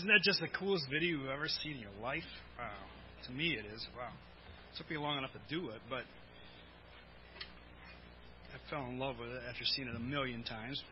Isn't 0.00 0.08
that 0.08 0.22
just 0.22 0.40
the 0.40 0.48
coolest 0.58 0.86
video 0.90 1.18
you've 1.18 1.28
ever 1.28 1.46
seen 1.46 1.72
in 1.72 1.80
your 1.80 1.92
life? 2.00 2.24
Wow. 2.58 2.70
To 3.26 3.32
me, 3.32 3.52
it 3.52 3.66
is. 3.66 3.86
Wow. 3.94 4.08
It 4.72 4.78
took 4.78 4.88
me 4.88 4.96
long 4.96 5.18
enough 5.18 5.32
to 5.32 5.54
do 5.54 5.68
it, 5.68 5.80
but 5.90 6.04
I 8.48 8.70
fell 8.70 8.86
in 8.86 8.98
love 8.98 9.16
with 9.20 9.28
it 9.28 9.42
after 9.46 9.62
seeing 9.62 9.88
it 9.88 9.94
a 9.94 9.98
million 9.98 10.42
times. 10.42 10.82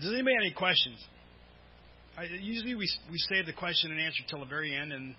Does 0.00 0.12
anybody 0.12 0.36
have 0.36 0.42
any 0.44 0.54
questions? 0.54 1.04
I, 2.16 2.22
usually 2.40 2.76
we 2.76 2.88
we 3.10 3.18
save 3.30 3.46
the 3.46 3.52
question 3.52 3.90
and 3.90 4.00
answer 4.00 4.22
till 4.30 4.38
the 4.38 4.46
very 4.46 4.72
end, 4.72 4.92
and 4.92 5.16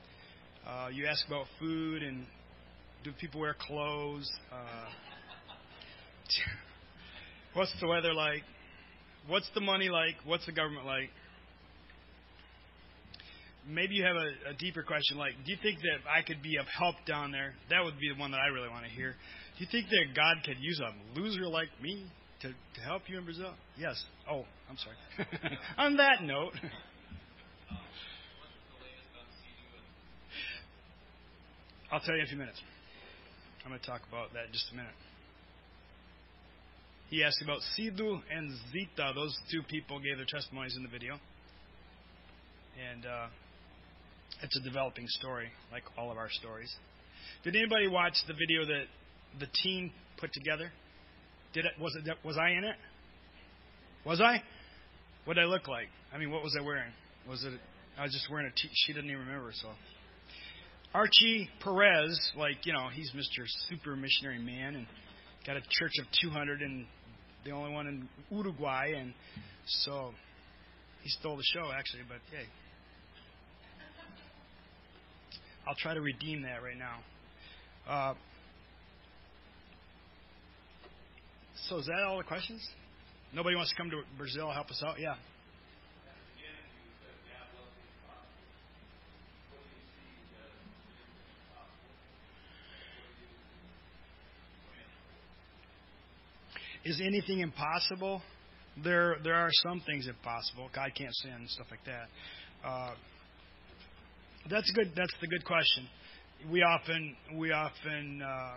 uh, 0.66 0.88
you 0.93 1.05
ask 1.05 1.27
about 1.27 1.47
food 1.59 2.02
and 2.02 2.25
do 3.04 3.11
people 3.20 3.41
wear 3.41 3.57
clothes? 3.59 4.31
Uh, 4.54 4.88
what's 7.55 7.73
the 7.81 7.88
weather 7.88 8.13
like? 8.13 8.43
What's 9.27 9.50
the 9.54 9.59
money 9.59 9.89
like? 9.89 10.16
What's 10.23 10.45
the 10.45 10.54
government 10.54 10.86
like? 10.86 11.09
Maybe 13.69 13.96
you 13.96 14.04
have 14.04 14.15
a, 14.15 14.51
a 14.51 14.54
deeper 14.57 14.82
question 14.83 15.18
like, 15.18 15.33
do 15.46 15.51
you 15.51 15.57
think 15.61 15.79
that 15.79 16.09
I 16.09 16.21
could 16.23 16.41
be 16.41 16.57
of 16.57 16.65
help 16.68 16.96
down 17.05 17.32
there? 17.32 17.54
That 17.69 17.83
would 17.83 18.00
be 18.00 18.09
the 18.14 18.19
one 18.19 18.32
that 18.32 18.39
I 18.39 18.47
really 18.47 18.69
want 18.69 18.86
to 18.86 18.92
hear. 18.92 19.15
Do 19.57 19.64
you 19.64 19.68
think 19.71 19.89
that 19.89 20.15
God 20.15 20.37
could 20.43 20.57
use 20.59 20.82
a 20.82 20.93
loser 21.19 21.47
like 21.47 21.69
me 21.82 22.05
to, 22.42 22.50
to 22.50 22.82
help 22.82 23.04
you 23.07 23.18
in 23.19 23.25
Brazil? 23.25 23.54
Yes. 23.78 24.04
Oh, 24.29 24.45
I'm 24.69 24.78
sorry. 24.78 24.95
On 25.78 25.97
that 25.97 26.23
note. 26.23 26.54
I'll 31.92 32.00
tell 32.02 32.16
you 32.16 32.22
in 32.22 32.25
a 32.25 32.30
few 32.30 32.38
minutes. 32.38 32.61
I'm 33.66 33.72
going 33.72 33.80
to 33.80 33.86
talk 33.86 34.02
about 34.09 34.33
that 34.33 34.45
in 34.45 34.53
just 34.53 34.72
a 34.72 34.75
minute. 34.75 34.94
He 37.09 37.23
asked 37.23 37.42
about 37.42 37.59
Sidu 37.75 38.20
and 38.30 38.52
Zita. 38.72 39.11
Those 39.16 39.36
two 39.52 39.64
people 39.64 40.00
gave 40.00 40.17
their 40.17 40.28
testimonies 40.30 40.75
in 40.78 40.83
the 40.83 40.89
video. 40.89 41.20
And 42.78 43.06
uh, 43.06 43.28
it's 44.42 44.56
a 44.58 44.61
developing 44.61 45.06
story, 45.08 45.50
like 45.72 45.84
all 45.98 46.12
of 46.12 46.17
our 46.17 46.30
stories. 46.30 46.73
Did 47.44 47.56
anybody 47.56 47.88
watch 47.88 48.14
the 48.28 48.34
video 48.34 48.66
that 48.66 48.86
the 49.40 49.48
team 49.64 49.92
put 50.17 50.34
together? 50.34 50.72
Did 51.53 51.66
it? 51.66 51.72
Was 51.80 51.95
it? 51.95 52.17
Was 52.23 52.38
I 52.38 52.52
in 52.52 52.64
it? 52.64 52.76
Was 54.06 54.22
I? 54.22 54.42
What 55.26 55.36
did 55.36 55.44
I 55.44 55.48
look 55.48 55.68
like? 55.68 55.88
I 56.14 56.18
mean, 56.18 56.31
what 56.31 56.44
was 56.44 56.56
I 56.59 56.64
wearing? 56.64 56.92
Was 57.28 57.44
it? 57.44 57.53
I 57.98 58.03
was 58.03 58.12
just 58.12 58.30
wearing 58.31 58.48
a 58.48 58.52
t. 58.52 58.70
She 58.73 58.94
didn't 58.94 59.09
even 59.09 59.26
remember. 59.26 59.52
So 59.53 59.70
Archie 60.94 61.50
Perez, 61.64 62.31
like 62.36 62.66
you 62.66 62.73
know, 62.73 62.88
he's 62.94 63.12
Mr. 63.12 63.46
Super 63.70 63.96
Missionary 63.96 64.40
Man 64.40 64.75
and 64.75 64.88
got 65.46 65.56
a 65.56 65.62
church 65.62 65.94
of 66.00 66.06
200 66.22 66.62
and 66.62 66.86
the 67.46 67.52
only 67.52 67.72
one 67.72 67.88
in 67.88 68.09
Uruguay, 68.31 68.94
and 68.98 69.14
so 69.66 70.12
he 71.03 71.09
stole 71.09 71.38
the 71.38 71.44
show 71.53 71.72
actually. 71.72 72.03
But 72.08 72.18
hey, 72.31 72.46
I'll 75.70 75.75
try 75.75 75.94
to 75.94 76.02
redeem 76.02 76.42
that 76.42 76.64
right 76.64 76.75
now. 76.75 76.98
Uh, 77.88 78.14
so 81.67 81.78
is 81.78 81.86
that 81.86 82.03
all 82.08 82.17
the 82.17 82.23
questions? 82.23 82.67
Nobody 83.36 83.56
wants 83.56 83.70
to 83.70 83.78
come 83.78 83.92
to 83.92 84.02
Brazil 84.17 84.50
help 84.52 84.72
us 84.72 84.81
out? 84.84 84.95
Yeah. 85.00 85.14
Is 96.84 97.00
anything 97.00 97.42
impossible? 97.42 98.23
There, 98.84 99.17
there 99.23 99.36
are 99.36 99.50
some 99.70 99.84
things 99.86 100.08
impossible. 100.08 100.72
God 100.73 100.90
can't 100.97 101.14
sin, 101.14 101.45
stuff 101.47 101.67
like 101.70 101.86
that. 101.86 102.67
Uh, 102.67 102.95
that's 104.50 104.72
good. 104.72 104.92
That's 104.95 105.14
the 105.22 105.28
good 105.28 105.45
question. 105.45 105.88
We 106.52 106.64
often, 106.64 107.16
we 107.36 107.52
often, 107.52 108.22
uh, 108.22 108.56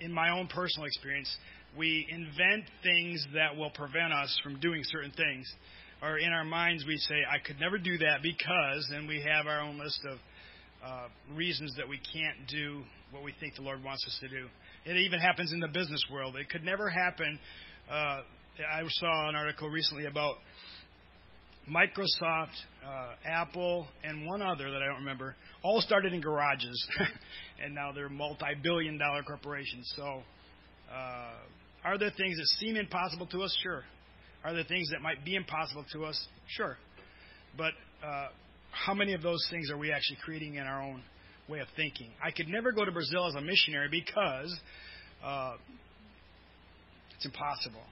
in 0.00 0.12
my 0.12 0.30
own 0.30 0.48
personal 0.48 0.86
experience, 0.86 1.34
we 1.78 2.06
invent 2.10 2.64
things 2.82 3.24
that 3.34 3.56
will 3.56 3.70
prevent 3.70 4.12
us 4.12 4.36
from 4.42 4.58
doing 4.60 4.82
certain 4.84 5.12
things. 5.12 5.46
Or 6.02 6.18
in 6.18 6.32
our 6.32 6.44
minds, 6.44 6.84
we 6.86 6.96
say, 6.96 7.16
I 7.30 7.38
could 7.46 7.60
never 7.60 7.78
do 7.78 7.98
that 7.98 8.22
because, 8.22 8.90
and 8.94 9.06
we 9.06 9.22
have 9.22 9.46
our 9.46 9.60
own 9.60 9.78
list 9.78 10.00
of 10.10 10.18
uh, 10.84 11.36
reasons 11.36 11.74
that 11.76 11.88
we 11.88 11.98
can't 12.12 12.48
do 12.48 12.82
what 13.10 13.22
we 13.22 13.34
think 13.38 13.54
the 13.54 13.62
Lord 13.62 13.84
wants 13.84 14.04
us 14.06 14.18
to 14.20 14.28
do. 14.28 14.46
It 14.86 14.96
even 14.96 15.20
happens 15.20 15.52
in 15.52 15.60
the 15.60 15.68
business 15.68 16.02
world. 16.10 16.36
It 16.36 16.48
could 16.48 16.64
never 16.64 16.88
happen. 16.88 17.38
Uh, 17.90 18.22
I 18.72 18.82
saw 18.88 19.28
an 19.28 19.36
article 19.36 19.68
recently 19.68 20.06
about 20.06 20.36
Microsoft, 21.70 22.48
uh, 22.84 23.12
Apple, 23.24 23.86
and 24.02 24.26
one 24.26 24.42
other 24.42 24.70
that 24.70 24.82
I 24.82 24.86
don't 24.86 25.00
remember, 25.00 25.36
all 25.62 25.80
started 25.80 26.12
in 26.12 26.20
garages, 26.20 26.88
and 27.64 27.74
now 27.74 27.92
they're 27.92 28.08
multi-billion 28.08 28.98
dollar 28.98 29.22
corporations. 29.22 29.92
So, 29.96 30.22
uh, 30.92 31.32
are 31.84 31.96
there 31.96 32.10
things 32.16 32.36
that 32.36 32.46
seem 32.58 32.76
impossible 32.76 33.26
to 33.28 33.42
us? 33.42 33.56
Sure. 33.62 33.84
Are 34.42 34.52
there 34.52 34.64
things 34.64 34.90
that 34.90 35.00
might 35.00 35.24
be 35.24 35.36
impossible 35.36 35.84
to 35.92 36.04
us? 36.06 36.26
Sure. 36.48 36.76
But 37.56 37.72
uh, 38.04 38.28
how 38.72 38.94
many 38.94 39.12
of 39.14 39.22
those 39.22 39.46
things 39.50 39.70
are 39.70 39.76
we 39.76 39.92
actually 39.92 40.18
creating 40.24 40.56
in 40.56 40.62
our 40.62 40.82
own 40.82 41.02
way 41.48 41.60
of 41.60 41.68
thinking? 41.76 42.10
I 42.24 42.30
could 42.30 42.48
never 42.48 42.72
go 42.72 42.84
to 42.84 42.90
Brazil 42.92 43.26
as 43.28 43.34
a 43.34 43.40
missionary 43.40 43.88
because 43.90 44.54
uh, 45.24 45.54
it's 47.14 47.26
impossible. 47.26 47.82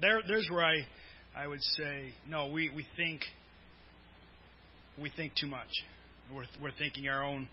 There, 0.00 0.20
there's 0.26 0.48
where 0.50 0.64
I 0.64 0.86
I 1.34 1.46
would 1.46 1.62
say 1.62 2.12
no. 2.28 2.48
We 2.48 2.70
we 2.74 2.86
think 2.96 3.22
we 5.00 5.10
think 5.16 5.34
too 5.34 5.46
much. 5.46 5.68
We're 6.34 6.44
we're 6.60 6.72
thinking 6.78 7.08
our 7.08 7.24
own. 7.24 7.48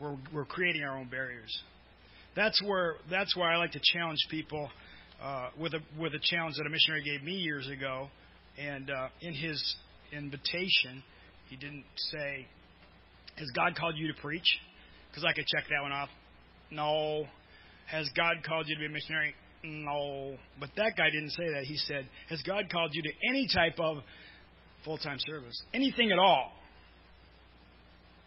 We're 0.00 0.16
we're 0.32 0.44
creating 0.46 0.82
our 0.82 0.96
own 0.96 1.08
barriers. 1.08 1.56
That's 2.34 2.62
where 2.62 2.94
that's 3.10 3.36
why 3.36 3.52
I 3.52 3.56
like 3.56 3.72
to 3.72 3.80
challenge 3.82 4.20
people 4.30 4.70
uh, 5.22 5.50
with 5.60 5.74
a 5.74 5.80
with 5.98 6.14
a 6.14 6.20
challenge 6.22 6.56
that 6.56 6.66
a 6.66 6.70
missionary 6.70 7.02
gave 7.02 7.22
me 7.22 7.32
years 7.32 7.68
ago, 7.68 8.08
and 8.58 8.90
uh, 8.90 9.08
in 9.20 9.34
his 9.34 9.76
invitation, 10.12 11.02
he 11.50 11.56
didn't 11.56 11.84
say, 11.96 12.46
"Has 13.36 13.48
God 13.54 13.76
called 13.76 13.96
you 13.96 14.12
to 14.12 14.20
preach?" 14.20 14.58
Because 15.10 15.24
I 15.24 15.32
could 15.34 15.46
check 15.46 15.64
that 15.68 15.82
one 15.82 15.92
off. 15.92 16.08
No. 16.70 17.26
Has 17.86 18.08
God 18.14 18.36
called 18.46 18.68
you 18.68 18.74
to 18.74 18.80
be 18.80 18.86
a 18.86 18.90
missionary? 18.90 19.34
No. 19.62 20.36
But 20.60 20.70
that 20.76 20.92
guy 20.96 21.10
didn't 21.10 21.30
say 21.30 21.48
that. 21.54 21.64
He 21.64 21.76
said, 21.76 22.08
Has 22.28 22.40
God 22.42 22.64
called 22.70 22.90
you 22.94 23.02
to 23.02 23.10
any 23.28 23.48
type 23.52 23.78
of 23.78 23.98
full 24.84 24.98
time 24.98 25.18
service? 25.26 25.60
Anything 25.74 26.10
at 26.12 26.18
all? 26.18 26.52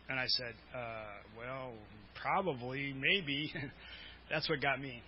And 0.09 0.19
I 0.19 0.25
said, 0.28 0.53
uh, 0.75 1.06
Well, 1.38 1.74
probably, 2.22 2.94
maybe. 2.94 3.53
That's 4.30 4.50
what 4.50 4.62
got 4.62 4.80
me. 4.80 5.02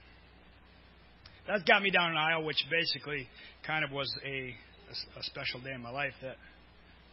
That 1.47 1.65
got 1.67 1.81
me 1.81 1.91
down 1.91 2.11
an 2.11 2.17
aisle, 2.17 2.45
which 2.45 2.63
basically 2.71 3.27
kind 3.67 3.83
of 3.83 3.91
was 3.91 4.09
a, 4.25 4.29
a, 4.29 5.19
a 5.19 5.23
special 5.23 5.59
day 5.59 5.73
in 5.73 5.81
my 5.81 5.89
life 5.89 6.13
that, 6.21 6.37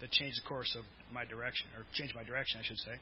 that 0.01 0.11
changed 0.13 0.41
the 0.43 0.49
course 0.49 0.77
of 0.79 0.85
my 1.13 1.25
direction, 1.25 1.67
or 1.77 1.85
changed 1.95 2.15
my 2.15 2.23
direction, 2.23 2.61
I 2.61 2.65
should 2.65 2.79
say. 2.79 2.93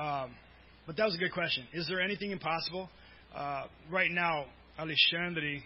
Um, 0.00 0.30
but 0.86 0.96
that 0.96 1.04
was 1.06 1.14
a 1.16 1.18
good 1.18 1.32
question. 1.32 1.64
Is 1.72 1.88
there 1.88 2.00
anything 2.00 2.30
impossible? 2.30 2.88
Uh, 3.34 3.64
right 3.90 4.10
now, 4.10 4.46
Alexandre, 4.78 5.58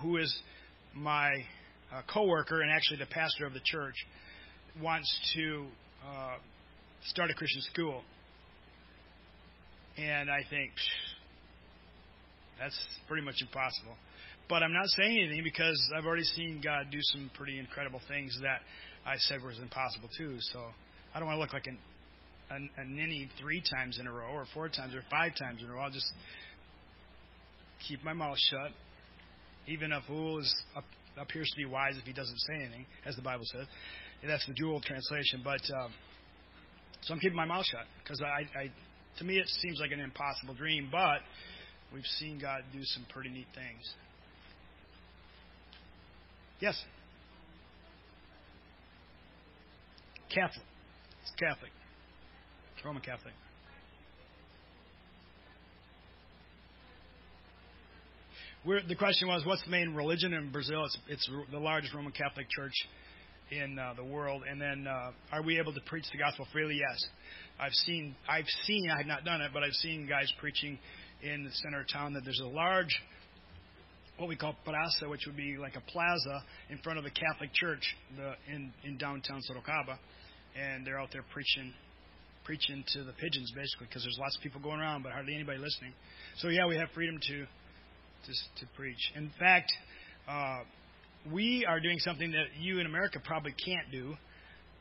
who 0.00 0.16
is 0.16 0.34
my 0.94 1.28
uh, 1.92 2.02
coworker 2.12 2.60
and 2.60 2.70
actually 2.70 2.98
the 2.98 3.06
pastor 3.06 3.46
of 3.46 3.52
the 3.52 3.60
church, 3.64 3.94
wants 4.82 5.32
to 5.34 5.66
uh, 6.06 6.36
start 7.06 7.30
a 7.30 7.34
Christian 7.34 7.62
school. 7.62 8.02
And 9.96 10.30
I 10.30 10.40
think 10.48 10.70
that's 12.58 12.78
pretty 13.08 13.24
much 13.24 13.36
impossible. 13.40 13.96
But 14.48 14.62
I'm 14.62 14.72
not 14.72 14.86
saying 14.96 15.18
anything 15.18 15.44
because 15.44 15.78
I've 15.96 16.06
already 16.06 16.24
seen 16.24 16.60
God 16.62 16.86
do 16.90 16.98
some 17.02 17.30
pretty 17.34 17.58
incredible 17.58 18.00
things 18.08 18.38
that 18.42 18.60
I 19.04 19.16
said 19.16 19.42
was 19.44 19.58
impossible 19.58 20.08
too. 20.16 20.36
So 20.52 20.60
I 21.14 21.18
don't 21.18 21.28
want 21.28 21.36
to 21.36 21.40
look 21.40 21.52
like 21.52 21.66
an, 21.66 21.78
an, 22.50 22.70
a 22.78 22.84
ninny 22.84 23.28
three 23.40 23.62
times 23.74 23.98
in 23.98 24.06
a 24.06 24.12
row 24.12 24.30
or 24.32 24.46
four 24.54 24.68
times 24.68 24.94
or 24.94 25.02
five 25.10 25.32
times 25.38 25.62
in 25.62 25.68
a 25.68 25.72
row. 25.72 25.80
I'll 25.80 25.90
just 25.90 26.10
keep 27.86 28.02
my 28.04 28.12
mouth 28.12 28.38
shut. 28.50 28.72
Even 29.66 29.92
a 29.92 30.00
fool 30.06 30.38
is 30.38 30.54
appears 31.20 31.50
to 31.50 31.56
be 31.56 31.64
wise 31.64 31.96
if 31.98 32.04
he 32.04 32.12
doesn't 32.12 32.38
say 32.38 32.54
anything, 32.54 32.86
as 33.04 33.16
the 33.16 33.22
Bible 33.22 33.44
says. 33.52 33.66
That's 34.26 34.46
the 34.46 34.54
dual 34.54 34.80
translation. 34.80 35.42
But 35.44 35.60
um, 35.82 35.92
so 37.02 37.14
I'm 37.14 37.20
keeping 37.20 37.36
my 37.36 37.44
mouth 37.44 37.66
shut 37.66 37.86
because 38.02 38.20
I, 38.20 38.42
I, 38.58 38.70
to 39.18 39.24
me, 39.24 39.38
it 39.38 39.48
seems 39.60 39.78
like 39.80 39.92
an 39.92 40.00
impossible 40.00 40.54
dream. 40.54 40.88
But 40.90 41.20
we've 41.92 42.06
seen 42.18 42.38
God 42.40 42.62
do 42.72 42.80
some 42.82 43.06
pretty 43.12 43.30
neat 43.30 43.46
things. 43.54 43.94
Yes. 46.60 46.82
Catholic. 50.34 50.66
It's 51.22 51.32
Catholic. 51.38 51.70
Roman 52.84 53.02
Catholic. 53.02 53.34
We're, 58.64 58.82
the 58.82 58.96
question 58.96 59.28
was, 59.28 59.46
what's 59.46 59.62
the 59.64 59.70
main 59.70 59.94
religion 59.94 60.32
in 60.32 60.50
Brazil? 60.50 60.84
It's, 60.84 60.98
it's 61.08 61.30
the 61.52 61.58
largest 61.58 61.94
Roman 61.94 62.12
Catholic 62.12 62.46
church 62.50 62.74
in 63.52 63.78
uh, 63.78 63.94
the 63.94 64.04
world. 64.04 64.42
And 64.50 64.60
then, 64.60 64.86
uh, 64.86 65.12
are 65.32 65.42
we 65.42 65.58
able 65.60 65.72
to 65.72 65.80
preach 65.86 66.04
the 66.10 66.18
gospel 66.18 66.46
freely? 66.52 66.74
Yes. 66.74 67.04
I've 67.60 67.72
seen, 67.72 68.16
I've 68.28 68.48
seen, 68.66 68.90
I 68.90 68.98
have 68.98 69.06
not 69.06 69.24
done 69.24 69.42
it, 69.42 69.52
but 69.54 69.62
I've 69.62 69.74
seen 69.74 70.08
guys 70.08 70.32
preaching 70.40 70.76
in 71.22 71.44
the 71.44 71.52
center 71.52 71.80
of 71.80 71.86
town 71.92 72.14
that 72.14 72.24
there's 72.24 72.40
a 72.40 72.48
large, 72.48 72.90
what 74.16 74.28
we 74.28 74.36
call 74.36 74.56
praça, 74.66 75.08
which 75.08 75.22
would 75.26 75.36
be 75.36 75.56
like 75.56 75.76
a 75.76 75.90
plaza 75.92 76.42
in 76.70 76.78
front 76.78 76.98
of 76.98 77.04
the 77.04 77.10
Catholic 77.10 77.50
Church 77.54 77.82
the, 78.16 78.34
in 78.52 78.72
in 78.84 78.98
downtown 78.98 79.40
Sorocaba, 79.48 79.98
and 80.60 80.84
they're 80.84 81.00
out 81.00 81.10
there 81.12 81.24
preaching, 81.32 81.72
preaching 82.44 82.84
to 82.94 83.04
the 83.04 83.12
pigeons 83.12 83.52
basically, 83.54 83.86
because 83.86 84.02
there's 84.02 84.18
lots 84.18 84.36
of 84.36 84.42
people 84.42 84.60
going 84.60 84.80
around, 84.80 85.04
but 85.04 85.12
hardly 85.12 85.34
anybody 85.34 85.58
listening. 85.58 85.92
So 86.38 86.48
yeah, 86.48 86.66
we 86.66 86.76
have 86.76 86.88
freedom 86.94 87.18
to 87.28 87.46
to, 88.26 88.32
to 88.60 88.72
preach. 88.76 89.12
In 89.16 89.30
fact. 89.38 89.72
Uh, 90.28 90.60
we 91.32 91.66
are 91.68 91.80
doing 91.80 91.98
something 91.98 92.30
that 92.30 92.46
you 92.58 92.78
in 92.78 92.86
America 92.86 93.20
probably 93.22 93.52
can't 93.64 93.90
do 93.90 94.14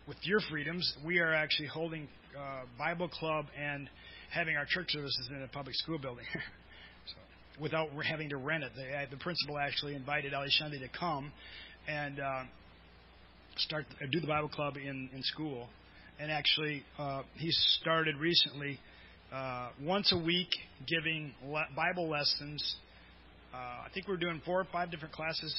with 0.07 0.17
your 0.23 0.39
freedoms. 0.49 0.95
We 1.05 1.19
are 1.19 1.33
actually 1.33 1.67
holding 1.67 2.07
uh, 2.37 2.65
Bible 2.77 3.09
club 3.09 3.45
and 3.59 3.89
having 4.31 4.55
our 4.55 4.65
church 4.65 4.87
services 4.89 5.29
in 5.29 5.41
a 5.41 5.47
public 5.47 5.75
school 5.75 5.97
building. 5.97 6.25
so, 7.07 7.61
without 7.61 7.89
having 8.07 8.29
to 8.29 8.37
rent 8.37 8.63
it. 8.63 8.71
The, 8.75 8.83
uh, 8.83 9.05
the 9.09 9.17
principal 9.17 9.57
actually 9.57 9.95
invited 9.95 10.33
Ali 10.33 10.49
Shandi 10.61 10.79
to 10.79 10.89
come 10.97 11.31
and 11.87 12.19
uh, 12.19 12.43
start 13.57 13.85
uh, 14.01 14.05
do 14.11 14.19
the 14.19 14.27
Bible 14.27 14.49
club 14.49 14.77
in, 14.77 15.09
in 15.13 15.23
school. 15.23 15.67
And 16.19 16.31
actually, 16.31 16.83
uh, 16.97 17.23
he 17.35 17.51
started 17.81 18.15
recently 18.17 18.79
uh, 19.33 19.69
once 19.83 20.11
a 20.13 20.17
week 20.17 20.49
giving 20.87 21.33
le- 21.45 21.67
Bible 21.75 22.09
lessons. 22.09 22.75
Uh, 23.57 23.85
I 23.85 23.89
think 23.91 24.07
we're 24.07 24.17
doing 24.17 24.39
four 24.45 24.59
or 24.59 24.67
five 24.71 24.91
different 24.91 25.15
classes 25.15 25.55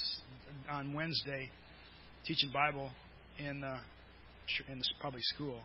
on 0.71 0.95
Wednesday 0.95 1.51
teaching 2.25 2.51
Bible 2.53 2.91
in 3.39 3.61
the 3.61 3.77
in 4.71 4.81
public 5.03 5.23
school. 5.25 5.61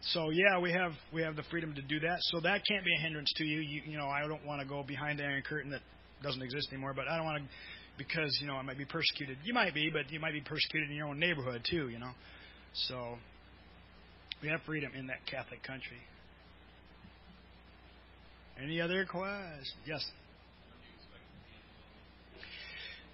So 0.00 0.30
yeah, 0.30 0.58
we 0.58 0.72
have 0.72 0.92
we 1.12 1.20
have 1.20 1.36
the 1.36 1.42
freedom 1.50 1.74
to 1.74 1.82
do 1.82 2.00
that. 2.00 2.16
So 2.32 2.40
that 2.40 2.62
can't 2.66 2.82
be 2.82 2.94
a 2.98 3.02
hindrance 3.02 3.30
to 3.36 3.44
you. 3.44 3.60
You, 3.60 3.82
you 3.84 3.98
know, 3.98 4.06
I 4.06 4.26
don't 4.26 4.44
want 4.46 4.62
to 4.62 4.66
go 4.66 4.82
behind 4.82 5.18
the 5.18 5.24
iron 5.24 5.42
curtain 5.46 5.70
that 5.72 5.82
doesn't 6.22 6.40
exist 6.40 6.68
anymore. 6.72 6.94
But 6.94 7.06
I 7.06 7.16
don't 7.18 7.26
want 7.26 7.42
to 7.42 7.48
because 7.98 8.34
you 8.40 8.46
know 8.46 8.54
I 8.54 8.62
might 8.62 8.78
be 8.78 8.86
persecuted. 8.86 9.36
You 9.44 9.52
might 9.52 9.74
be, 9.74 9.90
but 9.92 10.10
you 10.10 10.18
might 10.18 10.32
be 10.32 10.40
persecuted 10.40 10.88
in 10.88 10.96
your 10.96 11.08
own 11.08 11.18
neighborhood 11.18 11.62
too. 11.68 11.90
You 11.90 11.98
know, 11.98 12.12
so 12.72 13.16
we 14.42 14.48
have 14.48 14.60
freedom 14.64 14.92
in 14.98 15.08
that 15.08 15.26
Catholic 15.30 15.62
country. 15.62 15.98
Any 18.62 18.80
other 18.80 19.06
questions? 19.06 19.72
Yes. 19.86 20.04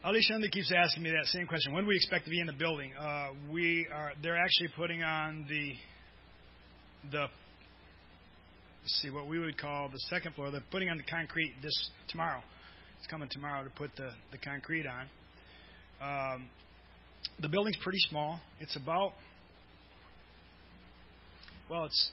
Alexandre 0.04 0.48
keeps 0.48 0.72
asking 0.76 1.02
me 1.02 1.10
that 1.10 1.26
same 1.26 1.46
question. 1.46 1.72
When 1.72 1.84
do 1.84 1.88
we 1.88 1.96
expect 1.96 2.24
to 2.24 2.30
be 2.30 2.40
in 2.40 2.46
the 2.46 2.52
building? 2.52 2.92
Uh, 2.98 3.28
we 3.50 3.86
are. 3.92 4.12
They're 4.22 4.36
actually 4.36 4.68
putting 4.76 5.02
on 5.02 5.46
the 5.48 5.72
the 7.10 7.26
see 8.86 9.10
what 9.10 9.28
we 9.28 9.38
would 9.38 9.58
call 9.58 9.88
the 9.88 9.98
second 10.10 10.34
floor. 10.34 10.50
They're 10.50 10.62
putting 10.70 10.88
on 10.88 10.96
the 10.96 11.02
concrete 11.04 11.54
this 11.62 11.90
tomorrow. 12.08 12.40
It's 12.98 13.06
coming 13.08 13.28
tomorrow 13.30 13.64
to 13.64 13.70
put 13.70 13.94
the 13.96 14.10
the 14.32 14.38
concrete 14.38 14.86
on. 14.86 15.06
Um, 16.00 16.48
the 17.40 17.48
building's 17.48 17.78
pretty 17.82 18.00
small. 18.08 18.40
It's 18.60 18.76
about 18.76 19.12
well, 21.68 21.84
it's 21.84 22.10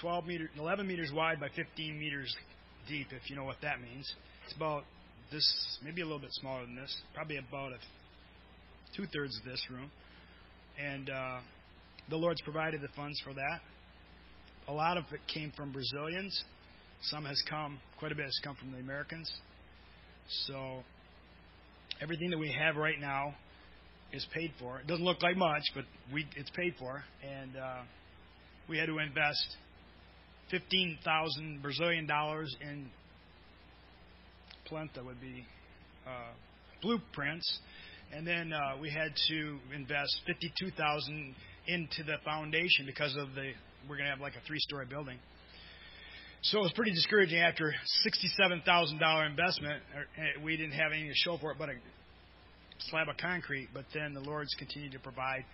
12 0.00 0.26
meters, 0.26 0.48
11 0.58 0.86
meters 0.86 1.10
wide 1.12 1.40
by 1.40 1.48
15 1.54 1.98
meters 1.98 2.34
deep, 2.88 3.08
if 3.10 3.28
you 3.28 3.36
know 3.36 3.44
what 3.44 3.56
that 3.62 3.80
means. 3.80 4.12
It's 4.46 4.56
about 4.56 4.84
this, 5.30 5.78
maybe 5.84 6.00
a 6.00 6.04
little 6.04 6.20
bit 6.20 6.32
smaller 6.32 6.62
than 6.62 6.74
this, 6.74 6.94
probably 7.14 7.36
about 7.36 7.72
two 8.96 9.06
thirds 9.12 9.38
of 9.38 9.44
this 9.44 9.62
room. 9.70 9.90
And 10.82 11.10
uh, 11.10 11.40
the 12.08 12.16
Lord's 12.16 12.40
provided 12.42 12.80
the 12.80 12.88
funds 12.96 13.20
for 13.24 13.34
that. 13.34 13.60
A 14.68 14.72
lot 14.72 14.96
of 14.96 15.04
it 15.12 15.20
came 15.32 15.52
from 15.56 15.72
Brazilians. 15.72 16.44
Some 17.02 17.24
has 17.24 17.42
come, 17.48 17.78
quite 17.98 18.12
a 18.12 18.14
bit 18.14 18.24
has 18.24 18.40
come 18.42 18.56
from 18.56 18.72
the 18.72 18.78
Americans. 18.78 19.30
So 20.46 20.82
everything 22.00 22.30
that 22.30 22.38
we 22.38 22.52
have 22.52 22.76
right 22.76 22.98
now 23.00 23.34
is 24.12 24.26
paid 24.34 24.52
for. 24.58 24.80
It 24.80 24.86
doesn't 24.86 25.04
look 25.04 25.22
like 25.22 25.36
much, 25.36 25.62
but 25.74 25.84
we 26.12 26.26
it's 26.36 26.50
paid 26.50 26.74
for, 26.78 27.04
and 27.22 27.56
uh, 27.56 27.82
we 28.68 28.78
had 28.78 28.86
to 28.86 28.98
invest 28.98 29.56
fifteen 30.50 30.98
thousand 31.04 31.62
Brazilian 31.62 32.06
dollars 32.06 32.54
in 32.60 32.88
planta 34.70 35.04
would 35.04 35.20
be 35.20 35.44
uh, 36.06 36.32
blueprints, 36.82 37.60
and 38.12 38.26
then 38.26 38.52
uh, 38.52 38.80
we 38.80 38.90
had 38.90 39.12
to 39.28 39.58
invest 39.74 40.20
fifty-two 40.26 40.70
thousand 40.76 41.34
into 41.66 42.02
the 42.04 42.16
foundation 42.24 42.86
because 42.86 43.16
of 43.16 43.34
the 43.34 43.52
we're 43.88 43.96
going 43.96 44.06
to 44.06 44.10
have 44.10 44.20
like 44.20 44.34
a 44.34 44.46
three-story 44.46 44.86
building. 44.86 45.18
So 46.42 46.58
it 46.58 46.62
was 46.62 46.72
pretty 46.72 46.92
discouraging 46.92 47.38
after 47.38 47.74
sixty-seven 48.02 48.62
thousand 48.64 48.98
dollar 48.98 49.26
investment. 49.26 49.82
Uh, 49.94 50.42
we 50.42 50.56
didn't 50.56 50.72
have 50.72 50.92
anything 50.92 51.10
to 51.10 51.14
show 51.14 51.36
for 51.38 51.52
it 51.52 51.58
but 51.58 51.68
a 51.68 51.74
slab 52.90 53.08
of 53.08 53.16
concrete. 53.18 53.68
But 53.74 53.84
then 53.92 54.14
the 54.14 54.20
Lord's 54.20 54.54
continued 54.58 54.92
to 54.92 54.98
provide, 54.98 55.44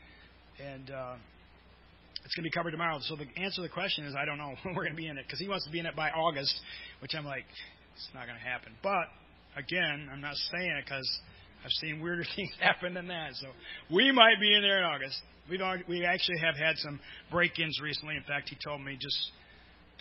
and 0.64 0.90
uh, 0.90 1.14
it's 2.26 2.34
going 2.34 2.42
to 2.42 2.50
be 2.50 2.54
covered 2.54 2.72
tomorrow. 2.72 2.98
So 3.02 3.14
the 3.14 3.30
answer 3.40 3.62
to 3.62 3.62
the 3.62 3.72
question 3.72 4.04
is 4.04 4.14
I 4.18 4.24
don't 4.24 4.36
know 4.36 4.54
when 4.64 4.74
we're 4.74 4.82
going 4.82 4.96
to 4.96 5.00
be 5.00 5.06
in 5.06 5.16
it 5.16 5.24
because 5.26 5.38
he 5.38 5.48
wants 5.48 5.64
to 5.64 5.70
be 5.70 5.78
in 5.78 5.86
it 5.86 5.94
by 5.94 6.10
August, 6.10 6.52
which 7.00 7.14
I'm 7.14 7.24
like, 7.24 7.44
it's 7.94 8.08
not 8.12 8.26
going 8.26 8.36
to 8.36 8.44
happen. 8.44 8.72
But 8.82 9.06
again, 9.56 10.10
I'm 10.12 10.20
not 10.20 10.34
saying 10.52 10.70
it 10.70 10.84
because 10.84 11.08
I've 11.64 11.70
seen 11.80 12.00
weirder 12.00 12.24
things 12.36 12.50
happen 12.60 12.94
than 12.94 13.06
that. 13.08 13.30
So 13.34 13.46
we 13.94 14.10
might 14.10 14.40
be 14.40 14.52
in 14.52 14.62
there 14.62 14.78
in 14.78 14.84
August. 14.84 15.16
We 15.48 15.56
don't. 15.56 15.88
We 15.88 16.04
actually 16.04 16.38
have 16.40 16.56
had 16.56 16.76
some 16.78 16.98
break-ins 17.30 17.80
recently. 17.80 18.16
In 18.16 18.24
fact, 18.24 18.48
he 18.48 18.56
told 18.64 18.82
me 18.82 18.98
just 19.00 19.30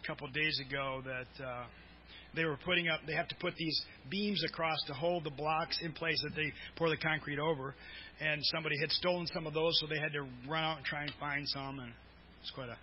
a 0.04 0.08
couple 0.08 0.28
of 0.28 0.34
days 0.34 0.60
ago 0.68 1.04
that 1.06 1.46
uh, 1.46 1.66
they 2.36 2.46
were 2.46 2.58
putting 2.66 2.88
up. 2.88 3.02
They 3.06 3.14
have 3.14 3.28
to 3.28 3.36
put 3.36 3.56
these 3.56 3.80
beams 4.10 4.44
across 4.44 4.80
to 4.88 4.94
hold 4.94 5.24
the 5.24 5.30
blocks 5.30 5.78
in 5.84 5.94
place 5.94 6.20
that 6.24 6.36
they 6.36 6.52
pour 6.76 6.90
the 6.90 6.98
concrete 6.98 7.38
over. 7.38 7.76
And 8.20 8.42
somebody 8.46 8.80
had 8.82 8.90
stolen 8.92 9.28
some 9.28 9.46
of 9.46 9.54
those, 9.54 9.78
so 9.80 9.86
they 9.88 10.00
had 10.00 10.14
to 10.14 10.26
run 10.50 10.64
out 10.64 10.78
and 10.78 10.86
try 10.86 11.04
and 11.04 11.12
find 11.20 11.48
some. 11.50 11.80
And 11.80 11.94
it's 12.46 12.54
quite 12.54 12.70
a 12.70 12.78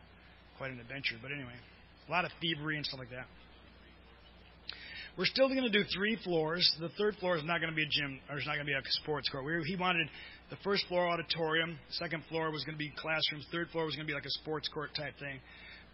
quite 0.59 0.73
an 0.73 0.81
adventure. 0.81 1.15
But 1.23 1.31
anyway, 1.31 1.55
a 1.55 2.11
lot 2.11 2.25
of 2.25 2.33
thievery 2.41 2.77
and 2.77 2.85
stuff 2.85 2.99
like 2.99 3.11
that. 3.11 3.27
We're 5.17 5.27
still 5.27 5.47
going 5.47 5.63
to 5.63 5.71
do 5.71 5.85
three 5.95 6.19
floors. 6.25 6.65
The 6.81 6.89
third 6.99 7.15
floor 7.17 7.37
is 7.37 7.45
not 7.45 7.61
going 7.61 7.71
to 7.71 7.77
be 7.77 7.85
a 7.85 7.91
gym, 7.91 8.19
or 8.29 8.39
it's 8.39 8.47
not 8.47 8.55
going 8.55 8.67
to 8.67 8.73
be 8.73 8.75
a 8.75 8.83
sports 9.03 9.29
court. 9.29 9.45
We, 9.45 9.63
he 9.67 9.77
wanted 9.77 10.09
the 10.51 10.57
first 10.65 10.87
floor 10.89 11.07
auditorium, 11.07 11.79
second 11.91 12.25
floor 12.29 12.51
was 12.51 12.65
going 12.65 12.75
to 12.75 12.79
be 12.79 12.91
classrooms, 12.97 13.47
third 13.53 13.69
floor 13.71 13.85
was 13.85 13.95
going 13.95 14.07
to 14.07 14.11
be 14.11 14.15
like 14.15 14.25
a 14.25 14.37
sports 14.41 14.69
court 14.69 14.91
type 14.97 15.13
thing. 15.21 15.39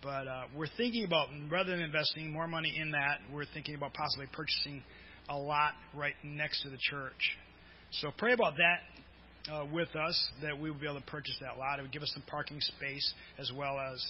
But 0.02 0.28
uh, 0.28 0.44
we're 0.56 0.70
thinking 0.76 1.04
about 1.04 1.28
rather 1.50 1.72
than 1.72 1.80
investing 1.80 2.32
more 2.32 2.46
money 2.46 2.72
in 2.80 2.92
that, 2.92 3.18
we're 3.32 3.44
thinking 3.52 3.74
about 3.74 3.92
possibly 3.92 4.26
purchasing 4.32 4.82
a 5.28 5.36
lot 5.36 5.72
right 5.94 6.14
next 6.22 6.62
to 6.62 6.70
the 6.70 6.78
church. 6.88 7.36
So 7.90 8.10
pray 8.16 8.32
about 8.32 8.54
that 8.56 8.97
uh, 9.50 9.64
with 9.72 9.94
us 9.96 10.28
that 10.42 10.58
we 10.58 10.70
would 10.70 10.80
be 10.80 10.86
able 10.86 11.00
to 11.00 11.06
purchase 11.06 11.36
that 11.40 11.58
lot. 11.58 11.78
It 11.78 11.82
would 11.82 11.92
give 11.92 12.02
us 12.02 12.10
some 12.14 12.22
parking 12.26 12.60
space 12.60 13.14
as 13.38 13.50
well 13.56 13.78
as 13.78 14.06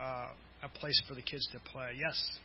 uh, 0.00 0.28
a 0.62 0.68
place 0.78 1.00
for 1.08 1.14
the 1.14 1.22
kids 1.22 1.46
to 1.52 1.60
play. 1.72 1.92
Yes. 1.98 2.38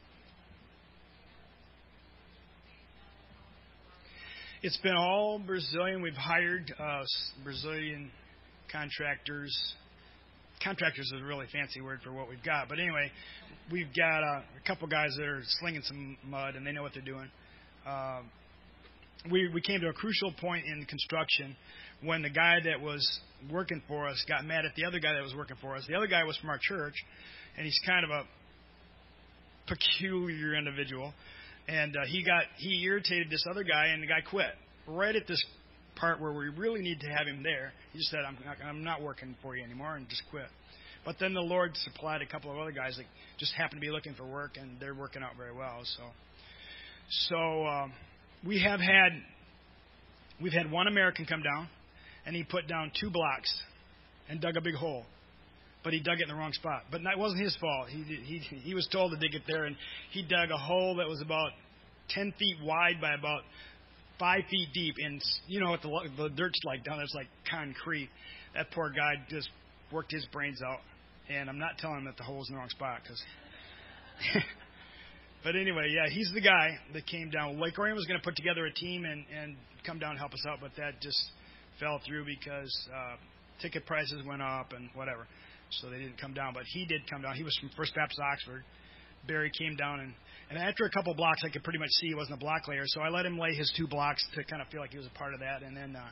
It's 4.62 4.78
been 4.78 4.96
all 4.96 5.40
Brazilian. 5.40 6.02
We've 6.02 6.14
hired 6.14 6.74
uh, 6.80 7.04
Brazilian 7.44 8.10
contractors. 8.72 9.56
Contractors 10.64 11.06
is 11.14 11.22
a 11.22 11.24
really 11.24 11.46
fancy 11.52 11.82
word 11.82 12.00
for 12.04 12.12
what 12.12 12.28
we've 12.28 12.44
got. 12.44 12.68
But 12.68 12.80
anyway, 12.80 13.12
we've 13.72 13.94
got 13.96 14.24
uh, 14.24 14.42
a 14.42 14.68
couple 14.68 14.88
guys 14.88 15.14
that 15.18 15.26
are 15.26 15.44
slinging 15.60 15.82
some 15.84 16.18
mud 16.26 16.56
and 16.56 16.66
they 16.66 16.72
know 16.72 16.82
what 16.82 16.94
they're 16.94 17.04
doing. 17.04 17.30
Uh, 17.86 18.22
we, 19.32 19.50
we 19.54 19.62
came 19.62 19.82
to 19.82 19.90
a 19.90 19.94
crucial 19.94 20.32
point 20.40 20.66
in 20.66 20.86
construction 20.86 21.56
when 22.02 22.22
the 22.22 22.30
guy 22.30 22.60
that 22.64 22.82
was 22.82 23.20
working 23.52 23.82
for 23.88 24.08
us 24.08 24.24
got 24.28 24.46
mad 24.46 24.66
at 24.66 24.76
the 24.76 24.86
other 24.86 25.00
guy 25.00 25.14
that 25.14 25.24
was 25.24 25.36
working 25.36 25.58
for 25.62 25.76
us. 25.76 25.84
The 25.88 25.96
other 25.96 26.08
guy 26.08 26.24
was 26.24 26.38
from 26.38 26.50
our 26.50 26.60
church, 26.62 26.96
and 27.58 27.66
he's 27.66 27.80
kind 27.86 28.04
of 28.04 28.12
a 28.12 28.24
peculiar 29.68 30.56
individual 30.56 31.14
and 31.68 31.96
uh, 31.96 32.06
he 32.08 32.24
got 32.24 32.44
he 32.58 32.84
irritated 32.84 33.30
this 33.30 33.44
other 33.50 33.64
guy, 33.64 33.88
and 33.88 34.04
the 34.04 34.08
guy 34.08 34.22
quit 34.22 34.54
right 34.88 35.16
at 35.16 35.28
this 35.28 35.44
part 35.96 36.22
where 36.22 36.32
we 36.32 36.50
really 36.50 36.82
need 36.82 37.00
to 37.00 37.08
have 37.08 37.28
him 37.28 37.42
there. 37.42 37.72
He 37.92 38.00
just 38.00 38.12
said, 38.12 38.22
"I'm 38.28 38.38
not, 38.46 38.58
I'm 38.64 38.84
not 38.84 39.02
working 39.02 39.36
for 39.42 39.56
you 39.56 39.64
anymore," 39.64 39.96
and 39.96 40.08
just 40.08 40.24
quit. 40.30 40.48
But 41.06 41.16
then 41.20 41.34
the 41.34 41.42
Lord 41.42 41.76
supplied 41.78 42.22
a 42.22 42.26
couple 42.26 42.52
of 42.52 42.58
other 42.58 42.72
guys 42.72 42.98
that 42.98 43.06
just 43.38 43.54
happened 43.54 43.82
to 43.82 43.86
be 43.86 43.92
looking 43.92 44.14
for 44.16 44.26
work, 44.26 44.58
and 44.58 44.80
they're 44.80 44.96
working 44.96 45.24
out 45.24 45.38
very 45.38 45.54
well. 45.54 45.82
So, 45.84 46.04
so 47.30 47.68
um, 47.68 47.94
we 48.46 48.62
have 48.62 48.80
had 48.80 49.12
we've 50.42 50.54
had 50.54 50.72
one 50.72 50.88
American 50.88 51.26
come 51.26 51.42
down, 51.42 51.70
and 52.26 52.36
he 52.36 52.44
put 52.44 52.68
down 52.68 52.92
two 53.00 53.10
blocks 53.10 53.62
and 54.30 54.42
dug 54.42 54.58
a 54.58 54.62
big 54.62 54.76
hole 54.76 55.06
but 55.86 55.94
he 55.94 56.00
dug 56.00 56.20
it 56.20 56.24
in 56.24 56.30
the 56.30 56.36
wrong 56.36 56.52
spot. 56.52 56.82
But 56.92 57.04
that 57.04 57.18
wasn't 57.18 57.44
his 57.44 57.56
fault. 57.62 57.88
He 57.90 58.02
he 58.04 58.40
he 58.40 58.74
was 58.74 58.90
told 58.92 59.12
to 59.12 59.18
dig 59.18 59.36
it 59.36 59.44
there, 59.48 59.66
and 59.66 59.78
he 60.12 60.24
dug 60.24 60.50
a 60.52 60.58
hole 60.58 60.96
that 60.96 61.08
was 61.08 61.22
about 61.22 61.52
10 62.10 62.34
feet 62.38 62.58
wide 62.64 63.00
by 63.00 63.14
about 63.14 63.44
five 64.20 64.42
feet 64.50 64.70
deep, 64.74 64.96
and 64.98 65.22
you 65.48 65.60
know 65.62 65.70
what 65.70 65.84
the 65.84 65.90
the 66.18 66.30
dirt's 66.30 66.60
like 66.66 66.84
down 66.84 66.98
there. 66.98 67.06
It's 67.06 67.14
like 67.14 67.28
concrete. 67.50 68.10
That 68.56 68.72
poor 68.72 68.90
guy 68.90 69.14
just 69.30 69.50
worked 69.92 70.12
his 70.12 70.26
brains 70.32 70.60
out, 70.68 70.80
and 71.30 71.50
I'm 71.50 71.60
not 71.60 71.78
telling 71.78 72.00
him 72.00 72.06
that 72.06 72.18
the 72.18 72.24
hole's 72.24 72.50
in 72.50 72.56
the 72.56 72.60
wrong 72.60 72.70
spot 72.70 73.02
because. 73.04 73.22
but 75.46 75.56
anyway, 75.56 75.94
yeah, 75.94 76.10
he's 76.10 76.32
the 76.34 76.42
guy 76.42 76.76
that 76.94 77.06
came 77.06 77.30
down. 77.30 77.62
Lake 77.62 77.78
Orion 77.78 77.96
was 77.96 78.06
going 78.06 78.20
to 78.20 78.26
put 78.26 78.36
together 78.36 78.66
a 78.66 78.74
team 78.74 79.06
and 79.06 79.24
and 79.30 79.56
come 79.86 80.00
down 80.00 80.12
and 80.12 80.20
help 80.20 80.34
us 80.34 80.44
out, 80.50 80.58
but 80.60 80.72
that 80.78 81.00
just 81.00 81.22
fell 81.80 82.02
through 82.06 82.26
because 82.26 82.74
uh, 82.90 83.16
ticket 83.62 83.86
prices 83.86 84.26
went 84.26 84.42
up 84.42 84.74
and 84.74 84.90
whatever, 84.96 85.28
so 85.70 85.92
they 85.92 86.00
didn't 86.00 86.20
come 86.20 86.34
down. 86.34 86.54
But 86.54 86.64
he 86.74 86.86
did 86.86 87.02
come 87.08 87.22
down. 87.22 87.36
He 87.36 87.44
was 87.44 87.56
from 87.62 87.70
First 87.78 87.94
Baptist 87.94 88.20
Oxford. 88.20 88.64
Barry 89.28 89.52
came 89.58 89.76
down 89.76 90.00
and 90.02 90.14
and 90.50 90.60
after 90.60 90.86
a 90.86 90.90
couple 90.90 91.14
blocks, 91.16 91.42
I 91.44 91.50
could 91.50 91.64
pretty 91.64 91.80
much 91.80 91.90
see 92.02 92.08
he 92.08 92.16
wasn't 92.16 92.38
a 92.38 92.40
block 92.40 92.68
layer, 92.68 92.84
so 92.86 93.02
I 93.02 93.10
let 93.10 93.26
him 93.26 93.38
lay 93.38 93.54
his 93.54 93.72
two 93.76 93.88
blocks 93.88 94.26
to 94.36 94.44
kind 94.44 94.62
of 94.62 94.68
feel 94.70 94.82
like 94.82 94.92
he 94.92 94.98
was 94.98 95.08
a 95.08 95.18
part 95.18 95.34
of 95.34 95.40
that, 95.40 95.64
and 95.64 95.76
then 95.76 95.96
uh, 95.96 96.06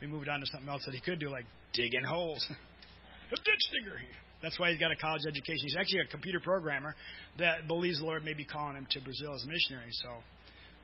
we 0.00 0.06
moved 0.06 0.28
on 0.28 0.40
to 0.40 0.46
something 0.46 0.68
else 0.68 0.82
that 0.86 0.94
he 0.94 1.00
could 1.00 1.18
do, 1.18 1.28
like 1.28 1.44
digging 1.72 2.04
holes. 2.04 2.44
a 3.32 3.36
ditch 3.36 3.64
digger. 3.72 3.98
That's 4.42 4.58
why 4.58 4.70
he's 4.70 4.78
got 4.78 4.92
a 4.92 4.96
college 4.96 5.22
education. 5.26 5.62
He's 5.62 5.76
actually 5.76 6.00
a 6.00 6.06
computer 6.06 6.40
programmer 6.40 6.94
that 7.38 7.66
believes 7.66 7.98
the 7.98 8.04
Lord 8.04 8.24
may 8.24 8.34
be 8.34 8.44
calling 8.44 8.76
him 8.76 8.86
to 8.90 9.00
Brazil 9.00 9.34
as 9.34 9.42
a 9.44 9.48
missionary. 9.48 9.90
So 9.90 10.08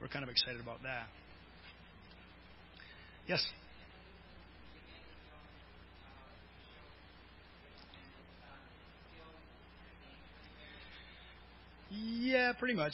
we're 0.00 0.08
kind 0.08 0.24
of 0.24 0.30
excited 0.30 0.60
about 0.60 0.82
that. 0.82 1.06
Yes. 3.26 3.44
Yeah, 11.90 12.52
pretty 12.58 12.74
much. 12.74 12.92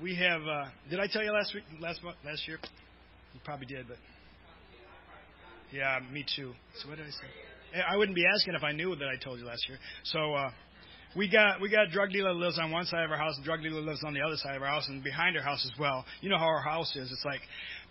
We 0.00 0.14
have. 0.14 0.40
Uh, 0.42 0.66
did 0.88 1.00
I 1.00 1.08
tell 1.08 1.22
you 1.22 1.32
last 1.32 1.52
week, 1.52 1.64
last 1.80 2.02
month, 2.02 2.16
last 2.24 2.46
year? 2.46 2.58
You 3.34 3.40
probably 3.44 3.66
did, 3.66 3.88
but 3.88 3.98
yeah, 5.72 5.98
me 6.12 6.24
too. 6.36 6.52
So 6.80 6.88
what 6.88 6.98
did 6.98 7.06
I 7.06 7.10
say? 7.10 7.49
I 7.74 7.96
wouldn't 7.96 8.16
be 8.16 8.24
asking 8.34 8.54
if 8.54 8.62
I 8.62 8.72
knew 8.72 8.94
that 8.96 9.08
I 9.08 9.22
told 9.22 9.38
you 9.38 9.46
last 9.46 9.68
year. 9.68 9.78
So 10.04 10.34
uh, 10.34 10.50
we 11.16 11.28
got 11.28 11.60
we 11.60 11.70
got 11.70 11.86
a 11.86 11.90
drug 11.90 12.10
dealer 12.10 12.32
lives 12.32 12.58
on 12.58 12.70
one 12.70 12.84
side 12.86 13.04
of 13.04 13.10
our 13.10 13.18
house, 13.18 13.34
and 13.36 13.44
drug 13.44 13.62
dealer 13.62 13.80
lives 13.80 14.02
on 14.04 14.14
the 14.14 14.20
other 14.20 14.36
side 14.36 14.56
of 14.56 14.62
our 14.62 14.68
house, 14.68 14.86
and 14.88 15.02
behind 15.02 15.36
our 15.36 15.42
house 15.42 15.64
as 15.64 15.78
well. 15.78 16.04
You 16.20 16.30
know 16.30 16.38
how 16.38 16.46
our 16.46 16.62
house 16.62 16.94
is. 16.96 17.10
It's 17.10 17.24
like 17.24 17.40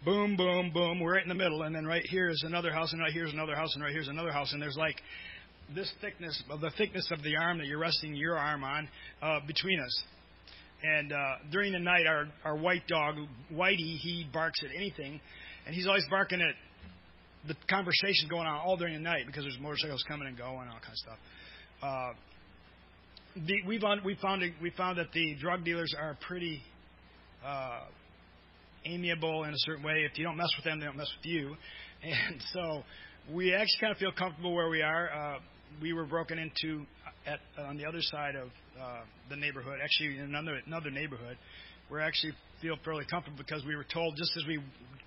boom, 0.05 0.35
boom, 0.37 0.71
boom. 0.73 0.99
We're 0.99 1.15
right 1.15 1.23
in 1.23 1.29
the 1.29 1.35
middle, 1.35 1.63
and 1.63 1.75
then 1.75 1.85
right 1.85 2.03
here 2.05 2.29
is 2.29 2.43
another 2.45 2.71
house, 2.71 2.93
and 2.93 3.01
right 3.01 3.11
here's 3.11 3.33
another 3.33 3.55
house, 3.55 3.73
and 3.75 3.83
right 3.83 3.93
here's 3.93 4.07
another 4.07 4.31
house, 4.31 4.53
and 4.53 4.61
there's 4.61 4.77
like 4.77 4.95
this 5.75 5.91
thickness 6.01 6.41
of 6.49 6.61
the 6.61 6.71
thickness 6.77 7.09
of 7.11 7.21
the 7.23 7.35
arm 7.35 7.57
that 7.59 7.67
you're 7.67 7.79
resting 7.79 8.15
your 8.15 8.37
arm 8.37 8.63
on 8.63 8.89
uh, 9.21 9.39
between 9.45 9.79
us. 9.79 10.03
And 10.81 11.11
uh, 11.11 11.17
during 11.51 11.73
the 11.73 11.79
night, 11.79 12.07
our 12.07 12.27
our 12.45 12.55
white 12.55 12.87
dog 12.87 13.15
Whitey, 13.53 13.97
he 13.97 14.27
barks 14.31 14.59
at 14.63 14.75
anything, 14.75 15.19
and 15.65 15.75
he's 15.75 15.87
always 15.87 16.05
barking 16.09 16.41
at 16.41 16.55
the 17.47 17.55
conversation 17.69 18.27
going 18.29 18.47
on 18.47 18.59
all 18.59 18.77
during 18.77 18.93
the 18.93 18.99
night 18.99 19.25
because 19.25 19.43
there's 19.43 19.57
motorcycles 19.61 20.03
coming 20.07 20.27
and 20.27 20.37
going 20.37 20.67
all 20.67 20.79
kinds 20.79 20.91
of 20.91 20.97
stuff. 20.97 21.17
Uh, 21.81 22.13
the, 23.45 23.55
we 23.67 23.79
found 23.79 24.03
we 24.03 24.15
found 24.21 24.43
we 24.61 24.71
found 24.71 24.97
that 24.97 25.11
the 25.13 25.35
drug 25.39 25.63
dealers 25.63 25.93
are 25.97 26.17
pretty 26.27 26.61
uh, 27.45 27.81
amiable 28.85 29.43
in 29.43 29.51
a 29.51 29.59
certain 29.59 29.83
way. 29.83 30.05
If 30.09 30.17
you 30.17 30.25
don't 30.25 30.37
mess 30.37 30.49
with 30.57 30.65
them, 30.65 30.79
they 30.79 30.85
don't 30.85 30.97
mess 30.97 31.11
with 31.17 31.31
you, 31.31 31.55
and 32.03 32.41
so 32.53 32.83
we 33.31 33.53
actually 33.53 33.79
kind 33.79 33.91
of 33.91 33.97
feel 33.97 34.11
comfortable 34.11 34.53
where 34.53 34.69
we 34.69 34.81
are. 34.81 35.09
Uh, 35.11 35.39
we 35.81 35.93
were 35.93 36.05
broken 36.05 36.39
into 36.39 36.85
at 37.25 37.39
on 37.63 37.77
the 37.77 37.85
other 37.85 38.01
side 38.01 38.35
of 38.35 38.47
uh, 38.81 39.01
the 39.29 39.35
neighborhood, 39.35 39.79
actually 39.83 40.17
in 40.17 40.23
another 40.23 40.59
another 40.65 40.89
neighborhood. 40.89 41.37
We're 41.89 42.01
actually 42.01 42.33
feel 42.61 42.75
fairly 42.83 43.05
comfortable 43.09 43.37
because 43.37 43.65
we 43.65 43.75
were 43.75 43.85
told 43.91 44.15
just 44.15 44.31
as 44.37 44.43
we 44.47 44.59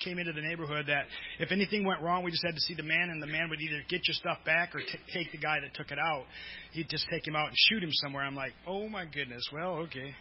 came 0.02 0.18
into 0.18 0.32
the 0.32 0.40
neighborhood 0.40 0.86
that 0.88 1.04
if 1.38 1.52
anything 1.52 1.84
went 1.84 2.00
wrong, 2.02 2.24
we 2.24 2.30
just 2.30 2.44
had 2.44 2.54
to 2.54 2.60
see 2.60 2.74
the 2.74 2.82
man, 2.82 3.10
and 3.10 3.22
the 3.22 3.26
man 3.26 3.48
would 3.50 3.60
either 3.60 3.82
get 3.88 4.00
your 4.08 4.14
stuff 4.14 4.38
back 4.44 4.74
or 4.74 4.80
t- 4.80 4.98
take 5.12 5.30
the 5.30 5.38
guy 5.38 5.60
that 5.60 5.74
took 5.74 5.92
it 5.92 5.98
out. 5.98 6.24
He'd 6.72 6.88
just 6.88 7.06
take 7.10 7.26
him 7.26 7.36
out 7.36 7.48
and 7.48 7.56
shoot 7.68 7.82
him 7.82 7.92
somewhere. 7.92 8.24
I'm 8.24 8.34
like, 8.34 8.52
oh 8.66 8.88
my 8.88 9.04
goodness. 9.04 9.48
Well, 9.52 9.86
okay. 9.86 10.14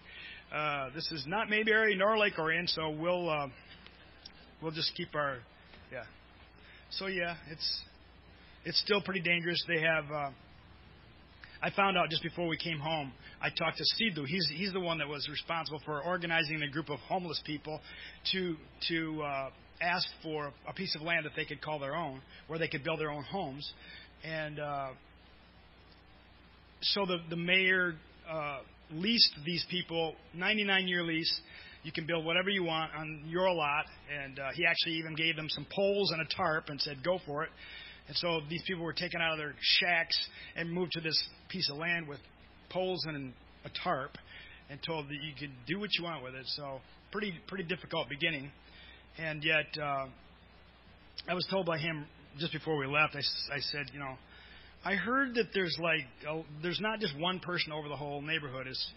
Uh, 0.53 0.89
this 0.94 1.10
is 1.12 1.25
not 1.27 1.50
Mayberry 1.50 1.96
nor 1.96 2.18
Lake 2.18 2.38
Orion, 2.38 2.68
so 2.68 2.89
we'll 2.89 3.30
uh, 3.30 3.48
we'll 4.62 4.72
just 4.72 4.91
keep 4.96 5.15
our 5.15 5.38
yeah. 5.91 6.03
So 6.91 7.08
yeah, 7.08 7.36
it's 7.50 7.82
it's 8.65 8.80
still 8.82 9.01
pretty 9.01 9.22
dangerous. 9.22 9.63
They 9.68 9.82
have. 9.82 10.12
Uh, 10.12 10.30
I 11.63 11.70
found 11.70 11.96
out 11.96 12.10
just 12.10 12.24
before 12.24 12.48
we 12.48 12.58
came 12.58 12.80
home. 12.80 13.12
I 13.39 13.50
talked 13.50 13.77
to 13.77 13.84
Sidhu. 13.84 14.25
He's 14.25 14.48
he's 14.56 14.74
the 14.74 14.80
one 14.80 14.98
that 14.98 15.08
was 15.08 15.27
responsible 15.30 15.80
for 15.86 16.01
organizing 16.01 16.60
the 16.60 16.68
group 16.68 16.89
of 16.89 17.00
homeless 17.01 17.41
people 17.46 17.80
to 18.32 18.56
to 18.89 19.22
uh, 19.22 19.50
ask 19.80 20.08
for 20.24 20.51
a 20.68 20.74
piece 20.74 20.96
of 20.96 21.03
land 21.03 21.25
that 21.25 21.34
they 21.36 21.46
could 21.46 21.62
call 21.62 21.77
their 21.77 21.96
own, 21.96 22.22
where 22.48 22.58
they 22.58 22.68
could 22.68 22.84
build 22.84 23.00
their 23.00 23.12
own 23.12 23.24
homes, 23.24 23.72
and 24.24 24.60
uh, 24.60 24.89
so 26.82 27.06
the 27.06 27.18
the 27.30 27.36
mayor 27.36 27.94
uh, 28.27 28.60
leased 28.91 29.34
these 29.46 29.65
people 29.70 30.15
99 30.34 30.88
year 30.88 31.03
lease. 31.03 31.41
You 31.84 31.91
can 31.91 32.06
build 32.06 32.25
whatever 32.25 32.50
you 32.50 32.63
want 32.63 32.91
on 32.96 33.24
your 33.27 33.51
lot, 33.51 33.86
and 34.24 34.38
uh, 34.38 34.50
he 34.53 34.65
actually 34.65 34.94
even 34.94 35.15
gave 35.15 35.36
them 35.36 35.48
some 35.50 35.65
poles 35.75 36.12
and 36.12 36.22
a 36.22 36.36
tarp 36.36 36.70
and 36.70 36.82
said, 36.82 37.03
"Go 37.03 37.20
for 37.25 37.44
it." 37.44 37.50
And 38.08 38.17
so 38.17 38.41
these 38.50 38.63
people 38.67 38.84
were 38.84 38.93
taken 38.93 39.22
out 39.22 39.34
of 39.34 39.38
their 39.38 39.53
shacks 39.60 40.17
and 40.55 40.72
moved 40.72 40.91
to 40.93 41.01
this 41.01 41.22
piece 41.50 41.70
of 41.72 41.77
land 41.77 42.08
with 42.08 42.20
poles 42.70 43.05
and 43.08 43.34
a 43.65 43.70
tarp 43.84 44.17
and 44.70 44.79
told 44.86 45.08
that 45.08 45.13
you 45.13 45.34
could 45.39 45.51
do 45.67 45.79
what 45.79 45.89
you 45.98 46.03
want 46.03 46.24
with 46.24 46.34
it. 46.36 46.46
So 46.48 46.79
pretty 47.12 47.34
pretty 47.48 47.65
difficult 47.65 48.10
beginning. 48.10 48.51
And 49.17 49.43
yet 49.43 49.65
uh, 49.81 50.08
I 51.27 51.34
was 51.34 51.46
told 51.50 51.65
by 51.65 51.77
him 51.77 52.05
just 52.39 52.53
before 52.53 52.77
we 52.77 52.88
left. 52.88 53.15
I, 53.15 53.20
I 53.53 53.60
said, 53.60 53.88
you 53.93 54.00
know, 54.00 54.15
I 54.84 54.96
heard 54.96 55.36
that 55.36 55.48
there's 55.53 55.77
like 55.79 56.08
a, 56.27 56.41
there's 56.63 56.79
not 56.79 57.00
just 57.00 57.17
one 57.20 57.39
person 57.39 57.72
over 57.72 57.88
the 57.88 57.96
whole 57.96 58.22
neighborhood. 58.22 58.67
It's 58.67 58.91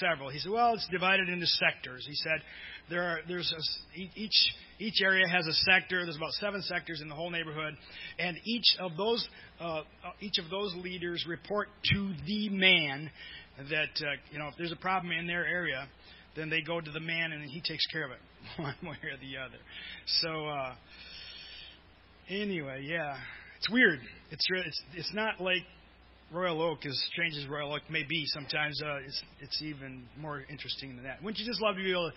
several. 0.00 0.30
He 0.30 0.38
said, 0.38 0.52
well, 0.52 0.74
it's 0.74 0.88
divided 0.90 1.28
into 1.28 1.46
sectors. 1.46 2.06
He 2.08 2.14
said 2.14 2.40
there 2.88 3.02
are 3.02 3.18
there's 3.28 3.52
a, 3.52 4.00
each 4.18 4.54
each 4.78 5.00
area 5.02 5.26
has 5.28 5.46
a 5.46 5.52
sector. 5.52 6.04
There's 6.04 6.16
about 6.16 6.32
seven 6.32 6.62
sectors 6.62 7.00
in 7.00 7.08
the 7.08 7.14
whole 7.14 7.30
neighborhood, 7.30 7.74
and 8.18 8.36
each 8.44 8.76
of 8.78 8.96
those 8.96 9.26
uh, 9.60 9.82
each 10.20 10.38
of 10.38 10.50
those 10.50 10.74
leaders 10.76 11.24
report 11.28 11.68
to 11.92 12.12
the 12.26 12.48
man 12.50 13.10
that 13.58 14.06
uh, 14.06 14.10
you 14.30 14.38
know 14.38 14.48
if 14.48 14.54
there's 14.58 14.72
a 14.72 14.76
problem 14.76 15.12
in 15.12 15.26
their 15.26 15.46
area, 15.46 15.88
then 16.36 16.50
they 16.50 16.60
go 16.60 16.80
to 16.80 16.90
the 16.90 17.00
man 17.00 17.32
and 17.32 17.50
he 17.50 17.60
takes 17.60 17.86
care 17.86 18.04
of 18.04 18.10
it 18.10 18.18
one 18.60 18.74
way 18.82 18.96
or 19.04 19.16
the 19.20 19.38
other. 19.38 19.58
So 20.20 20.46
uh, 20.46 20.74
anyway, 22.28 22.84
yeah, 22.86 23.16
it's 23.58 23.70
weird. 23.70 24.00
It's 24.30 24.46
it's 24.50 24.82
it's 24.94 25.14
not 25.14 25.40
like 25.40 25.62
Royal 26.32 26.60
Oak, 26.60 26.84
as 26.84 27.00
strange 27.12 27.34
as 27.36 27.46
Royal 27.48 27.72
Oak 27.72 27.82
may 27.88 28.02
be, 28.02 28.24
sometimes 28.26 28.80
uh, 28.82 28.96
it's 29.06 29.22
it's 29.40 29.62
even 29.62 30.04
more 30.18 30.44
interesting 30.50 30.96
than 30.96 31.04
that. 31.04 31.22
Wouldn't 31.22 31.38
you 31.38 31.46
just 31.46 31.62
love 31.62 31.76
to 31.76 31.82
be 31.82 31.92
able 31.92 32.10
to? 32.10 32.16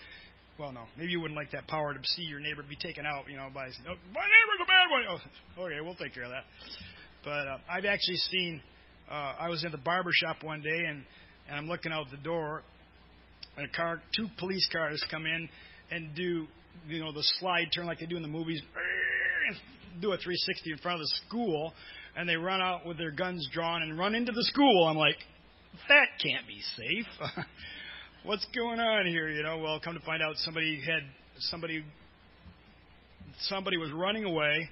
Well, 0.60 0.74
no, 0.74 0.84
maybe 0.98 1.12
you 1.12 1.22
wouldn't 1.22 1.38
like 1.38 1.51
that 1.51 1.68
power 1.68 1.94
to 1.94 2.00
see 2.04 2.24
your 2.24 2.42
neighbor 2.42 2.63
be 2.68 2.75
taken 2.75 3.06
out, 3.06 3.30
you 3.30 3.38
know, 3.38 3.48
by 3.54 3.68
oh, 3.68 3.96
my 4.13 4.28
neighbor's 4.28 4.62
a 4.62 4.68
bad 4.68 4.92
one. 4.92 5.04
Oh, 5.08 5.63
okay, 5.63 5.80
we'll 5.82 5.96
take 5.96 6.13
care 6.13 6.25
of 6.25 6.32
that. 6.32 6.44
But 7.24 7.48
uh, 7.48 7.58
I've 7.70 7.86
actually 7.86 8.18
seen. 8.18 8.62
Uh, 9.10 9.36
I 9.39 9.48
was 9.48 9.63
in 9.63 9.72
the 9.72 9.78
barber 9.78 10.12
shop 10.13 10.44
one 10.44 10.62
day, 10.62 10.86
and 10.86 11.04
and 11.48 11.58
I'm 11.58 11.68
looking 11.68 11.94
out 11.94 12.08
the 12.12 12.18
door, 12.18 12.63
and 13.56 13.68
a 13.68 13.70
car, 13.70 14.01
two 14.16 14.28
police 14.38 14.68
cars 14.72 15.04
come 15.10 15.25
in 15.25 15.48
and 15.92 16.13
do, 16.13 16.46
you 16.88 17.00
know, 17.00 17.13
the 17.13 17.24
slide 17.39 17.68
turn 17.74 17.86
like 17.86 18.00
they 18.00 18.06
do 18.06 18.18
in 18.18 18.22
the 18.22 18.28
movies, 18.28 18.62
do 20.01 20.12
a 20.12 20.18
360 20.18 20.72
in 20.72 20.78
front 20.78 20.96
of 20.96 21.01
the 21.01 21.13
school 21.28 21.74
and 22.16 22.28
they 22.28 22.36
run 22.36 22.62
out 22.62 22.86
with 22.86 22.98
their 22.98 23.12
guns 23.12 23.48
drawn 23.54 23.82
and 23.82 23.98
run 23.98 24.13
into 24.13 24.32
the 24.32 24.44
school. 24.44 24.88
I'm 24.88 24.98
like, 24.98 25.18
that 25.88 26.08
can't 26.22 26.46
be 26.48 26.60
safe. 26.75 27.46
What's 28.26 28.46
going 28.54 28.82
on 28.82 29.06
here? 29.06 29.30
You 29.30 29.44
know, 29.44 29.60
well, 29.60 29.80
come 29.80 29.94
to 29.94 30.06
find 30.06 30.22
out, 30.22 30.36
somebody 30.40 30.82
had 30.86 31.04
somebody 31.38 31.86
somebody 33.44 33.78
was 33.78 33.94
running 33.94 34.26
away 34.26 34.70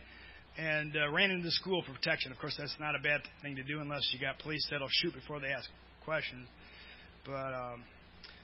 and 0.57 0.93
uh, 0.93 1.09
ran 1.13 1.31
into 1.31 1.45
the 1.45 1.51
school 1.51 1.81
for 1.81 1.93
protection. 1.93 2.33
Of 2.33 2.39
course, 2.39 2.55
that's 2.59 2.75
not 2.77 2.93
a 2.93 2.99
bad 2.99 3.21
thing 3.41 3.55
to 3.55 3.63
do 3.63 3.79
unless 3.79 4.01
you 4.11 4.19
got 4.19 4.37
police 4.39 4.67
that'll 4.69 4.89
shoot 4.91 5.13
before 5.13 5.39
they 5.39 5.47
ask 5.47 5.69
questions. 6.03 6.45
But 7.25 7.53
um, 7.53 7.83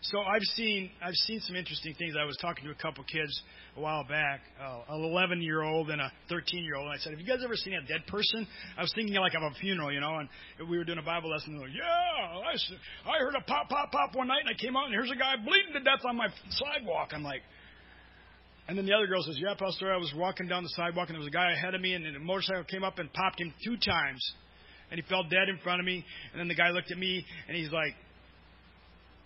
so 0.04 0.20
I've 0.20 0.44
seen 0.56 0.92
I've 1.02 1.16
seen 1.28 1.40
some 1.42 1.56
interesting 1.56 1.96
things. 1.96 2.16
I 2.20 2.26
was 2.26 2.36
talking 2.42 2.66
to 2.66 2.72
a 2.72 2.76
couple 2.76 3.06
kids 3.06 3.32
a 3.78 3.80
while 3.80 4.04
back, 4.04 4.42
uh, 4.60 4.94
an 4.94 5.02
11 5.02 5.42
year 5.42 5.64
old 5.64 5.90
and 5.90 6.02
a 6.02 6.12
13 6.30 6.64
year 6.64 6.76
old, 6.76 6.88
and 6.88 6.94
I 6.94 7.00
said, 7.00 7.12
"Have 7.12 7.22
you 7.22 7.26
guys 7.26 7.40
ever 7.44 7.56
seen 7.56 7.74
a 7.74 7.82
dead 7.88 8.06
person?" 8.08 8.46
I 8.78 8.82
was 8.82 8.92
thinking 8.94 9.16
like 9.16 9.34
of 9.34 9.44
a 9.44 9.52
funeral, 9.62 9.94
you 9.94 10.02
know. 10.02 10.20
And 10.20 10.28
we 10.70 10.78
were 10.78 10.84
doing 10.84 11.00
a 11.00 11.08
Bible 11.08 11.30
lesson. 11.32 11.54
And 11.54 11.62
they're 11.62 11.68
like, 11.70 11.78
"Yeah, 11.78 13.08
I 13.08 13.16
I 13.16 13.20
heard 13.20 13.36
a 13.36 13.42
pop 13.42 13.70
pop 13.70 13.92
pop 13.92 14.16
one 14.16 14.28
night, 14.28 14.42
and 14.42 14.50
I 14.50 14.60
came 14.60 14.76
out, 14.76 14.86
and 14.86 14.94
here's 14.94 15.12
a 15.12 15.16
guy 15.16 15.38
bleeding 15.38 15.72
to 15.74 15.80
death 15.80 16.04
on 16.06 16.18
my 16.18 16.28
sidewalk." 16.50 17.12
I'm 17.14 17.24
like. 17.24 17.42
And 18.66 18.78
then 18.78 18.86
the 18.86 18.94
other 18.94 19.08
girl 19.08 19.22
says, 19.24 19.38
"Yeah, 19.40 19.56
Pastor, 19.56 19.92
I 19.92 19.98
was 19.98 20.14
walking 20.16 20.48
down 20.48 20.64
the 20.64 20.70
sidewalk, 20.70 21.10
and 21.10 21.16
there 21.16 21.20
was 21.20 21.28
a 21.28 21.32
guy 21.32 21.52
ahead 21.52 21.76
of 21.76 21.82
me, 21.82 21.96
and 21.96 22.06
a 22.16 22.20
motorcycle 22.20 22.64
came 22.64 22.84
up 22.84 22.98
and 22.98 23.12
popped 23.12 23.40
him 23.40 23.54
two 23.62 23.76
times, 23.76 24.24
and 24.90 25.00
he 25.00 25.06
fell 25.10 25.24
dead 25.24 25.50
in 25.50 25.58
front 25.60 25.82
of 25.82 25.86
me. 25.86 26.06
And 26.32 26.40
then 26.40 26.48
the 26.48 26.56
guy 26.56 26.70
looked 26.70 26.90
at 26.90 26.98
me, 26.98 27.26
and 27.50 27.58
he's 27.58 27.72
like, 27.72 27.94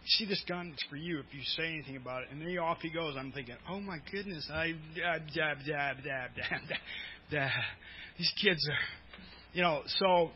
see 0.10 0.26
this 0.26 0.44
gun? 0.48 0.72
It's 0.74 0.84
for 0.90 0.96
you 0.96 1.20
if 1.20 1.26
you 1.32 1.42
say 1.56 1.68
anything 1.68 1.98
about 1.98 2.24
it. 2.24 2.30
And 2.32 2.42
then 2.42 2.58
off 2.58 2.80
he 2.82 2.90
goes. 2.90 3.16
I'm 3.18 3.32
thinking, 3.32 3.56
oh 3.70 3.80
my 3.80 3.98
goodness, 4.12 4.50
I 4.52 4.74
dab 4.96 5.22
dab 5.36 5.58
dab 5.68 5.98
dab 6.04 6.30
dab 6.36 6.62
dab. 7.32 7.52
These 8.18 8.34
kids 8.42 8.68
are, 8.70 9.54
you 9.54 9.62
know. 9.62 9.82
So 9.86 10.32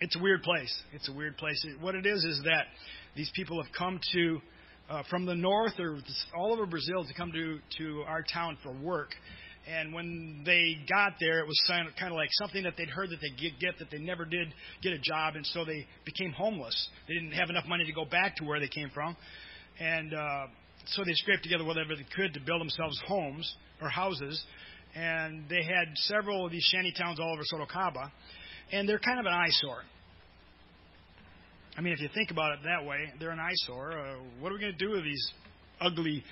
it's 0.00 0.16
a 0.16 0.20
weird 0.20 0.42
place. 0.42 0.82
It's 0.92 1.08
a 1.08 1.12
weird 1.12 1.36
place. 1.36 1.64
What 1.80 1.94
it 1.94 2.06
is 2.06 2.24
is 2.24 2.40
that 2.44 2.66
these 3.16 3.30
people 3.34 3.62
have 3.62 3.72
come 3.76 4.00
to 4.12 4.40
uh, 4.90 5.02
from 5.08 5.26
the 5.26 5.34
north 5.34 5.78
or 5.78 5.98
all 6.36 6.52
over 6.52 6.66
Brazil 6.66 7.04
to 7.04 7.14
come 7.14 7.32
to 7.32 7.58
to 7.78 8.02
our 8.06 8.22
town 8.22 8.58
for 8.62 8.72
work. 8.72 9.10
And 9.70 9.94
when 9.94 10.42
they 10.44 10.76
got 10.88 11.14
there, 11.20 11.38
it 11.38 11.46
was 11.46 11.60
kind 11.68 11.86
of, 11.86 12.16
like 12.16 12.30
something 12.32 12.64
that 12.64 12.74
they'd 12.76 12.90
heard 12.90 13.10
that 13.10 13.20
they 13.20 13.30
get, 13.30 13.60
get 13.60 13.78
that 13.78 13.90
they 13.92 13.98
never 13.98 14.24
did 14.24 14.52
get 14.82 14.92
a 14.92 14.98
job, 14.98 15.36
and 15.36 15.46
so 15.46 15.64
they 15.64 15.86
became 16.04 16.32
homeless. 16.32 16.88
They 17.06 17.14
didn't 17.14 17.32
have 17.32 17.48
enough 17.48 17.66
money 17.68 17.84
to 17.84 17.92
go 17.92 18.04
back 18.04 18.36
to 18.36 18.44
where 18.44 18.58
they 18.58 18.68
came 18.68 18.90
from, 18.92 19.16
and 19.78 20.12
uh, 20.12 20.46
so 20.86 21.04
they 21.04 21.14
scraped 21.14 21.44
together 21.44 21.64
whatever 21.64 21.94
they 21.94 22.06
could 22.16 22.34
to 22.34 22.40
build 22.40 22.60
themselves 22.60 23.00
homes 23.06 23.54
or 23.80 23.88
houses. 23.88 24.44
And 24.94 25.44
they 25.48 25.62
had 25.62 25.94
several 25.94 26.44
of 26.44 26.52
these 26.52 26.68
shanty 26.72 26.92
towns 26.92 27.20
all 27.20 27.32
over 27.32 27.42
Sorocaba, 27.42 28.10
and 28.72 28.88
they're 28.88 28.98
kind 28.98 29.20
of 29.20 29.26
an 29.26 29.32
eyesore. 29.32 29.84
I 31.78 31.80
mean, 31.80 31.92
if 31.92 32.00
you 32.00 32.08
think 32.12 32.30
about 32.30 32.52
it 32.52 32.58
that 32.64 32.84
way, 32.86 33.12
they're 33.18 33.30
an 33.30 33.40
eyesore. 33.40 33.92
Uh, 33.92 34.14
what 34.40 34.50
are 34.50 34.56
we 34.56 34.60
going 34.60 34.76
to 34.76 34.84
do 34.84 34.90
with 34.90 35.04
these 35.04 35.32
ugly 35.80 36.22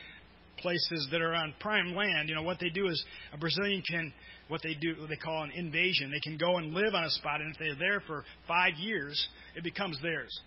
places 0.60 1.08
that 1.10 1.20
are 1.20 1.34
on 1.34 1.54
prime 1.60 1.94
land? 1.94 2.28
You 2.28 2.34
know, 2.34 2.42
what 2.42 2.58
they 2.60 2.70
do 2.70 2.86
is 2.86 3.04
a 3.32 3.38
Brazilian 3.38 3.82
can, 3.88 4.12
what 4.48 4.62
they 4.62 4.74
do, 4.74 4.94
what 4.98 5.08
they 5.08 5.16
call 5.16 5.42
an 5.42 5.50
invasion. 5.52 6.10
They 6.10 6.20
can 6.20 6.38
go 6.38 6.56
and 6.56 6.72
live 6.72 6.94
on 6.94 7.04
a 7.04 7.10
spot, 7.10 7.40
and 7.40 7.52
if 7.52 7.58
they're 7.58 7.74
there 7.76 8.00
for 8.06 8.24
five 8.46 8.74
years, 8.78 9.28
it 9.56 9.64
becomes 9.64 9.98
theirs. 10.02 10.38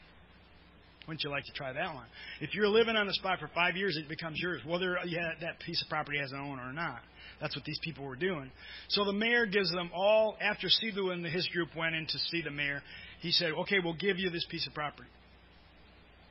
Wouldn't 1.07 1.23
you 1.23 1.29
like 1.29 1.43
to 1.45 1.51
try 1.51 1.73
that 1.73 1.93
one? 1.93 2.05
If 2.39 2.53
you're 2.53 2.69
living 2.69 2.95
on 2.95 3.07
a 3.07 3.13
spot 3.13 3.39
for 3.39 3.49
five 3.53 3.75
years, 3.75 3.97
it 3.97 4.07
becomes 4.07 4.39
yours, 4.39 4.61
whether 4.65 4.97
yeah, 5.05 5.31
that 5.41 5.59
piece 5.59 5.81
of 5.81 5.89
property 5.89 6.17
has 6.17 6.31
an 6.31 6.39
owner 6.39 6.63
or 6.63 6.71
not. 6.71 7.01
That's 7.41 7.55
what 7.57 7.65
these 7.65 7.79
people 7.83 8.05
were 8.05 8.15
doing. 8.15 8.49
So 8.87 9.03
the 9.03 9.11
mayor 9.11 9.45
gives 9.45 9.69
them 9.71 9.91
all, 9.93 10.37
after 10.39 10.69
Sidu 10.69 11.09
and 11.09 11.25
his 11.25 11.45
group 11.49 11.69
went 11.75 11.93
in 11.93 12.05
to 12.05 12.17
see 12.31 12.41
the 12.41 12.51
mayor, 12.51 12.81
he 13.19 13.31
said, 13.31 13.51
okay, 13.51 13.77
we'll 13.83 13.95
give 13.95 14.17
you 14.17 14.29
this 14.29 14.45
piece 14.49 14.65
of 14.65 14.73
property 14.73 15.09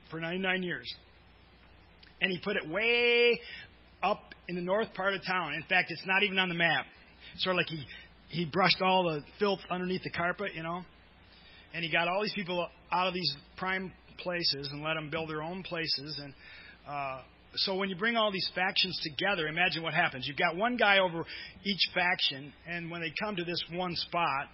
for 0.09 0.19
99 0.19 0.63
years. 0.63 0.91
And 2.19 2.31
he 2.31 2.39
put 2.39 2.55
it 2.55 2.67
way 2.67 3.39
up 4.03 4.33
in 4.47 4.55
the 4.55 4.61
north 4.61 4.93
part 4.93 5.13
of 5.13 5.21
town. 5.25 5.53
In 5.53 5.63
fact, 5.63 5.91
it's 5.91 6.05
not 6.05 6.23
even 6.23 6.37
on 6.37 6.49
the 6.49 6.55
map. 6.55 6.85
Sort 7.37 7.55
of 7.55 7.57
like 7.57 7.67
he, 7.67 7.85
he 8.29 8.45
brushed 8.45 8.81
all 8.81 9.03
the 9.03 9.21
filth 9.39 9.59
underneath 9.69 10.03
the 10.03 10.09
carpet, 10.09 10.53
you 10.53 10.63
know. 10.63 10.81
And 11.73 11.83
he 11.83 11.91
got 11.91 12.07
all 12.07 12.21
these 12.21 12.33
people 12.33 12.67
out 12.91 13.07
of 13.07 13.13
these 13.13 13.35
prime 13.57 13.91
places 14.19 14.69
and 14.71 14.83
let 14.83 14.93
them 14.95 15.09
build 15.09 15.29
their 15.29 15.41
own 15.41 15.63
places. 15.63 16.19
And 16.21 16.33
uh, 16.87 17.21
so 17.55 17.75
when 17.75 17.89
you 17.89 17.95
bring 17.95 18.15
all 18.15 18.31
these 18.31 18.49
factions 18.53 18.99
together, 19.03 19.47
imagine 19.47 19.81
what 19.83 19.93
happens. 19.93 20.27
You've 20.27 20.37
got 20.37 20.55
one 20.55 20.77
guy 20.77 20.99
over 20.99 21.25
each 21.63 21.89
faction, 21.93 22.53
and 22.67 22.91
when 22.91 23.01
they 23.01 23.11
come 23.23 23.35
to 23.35 23.43
this 23.43 23.61
one 23.71 23.95
spot, 23.95 24.47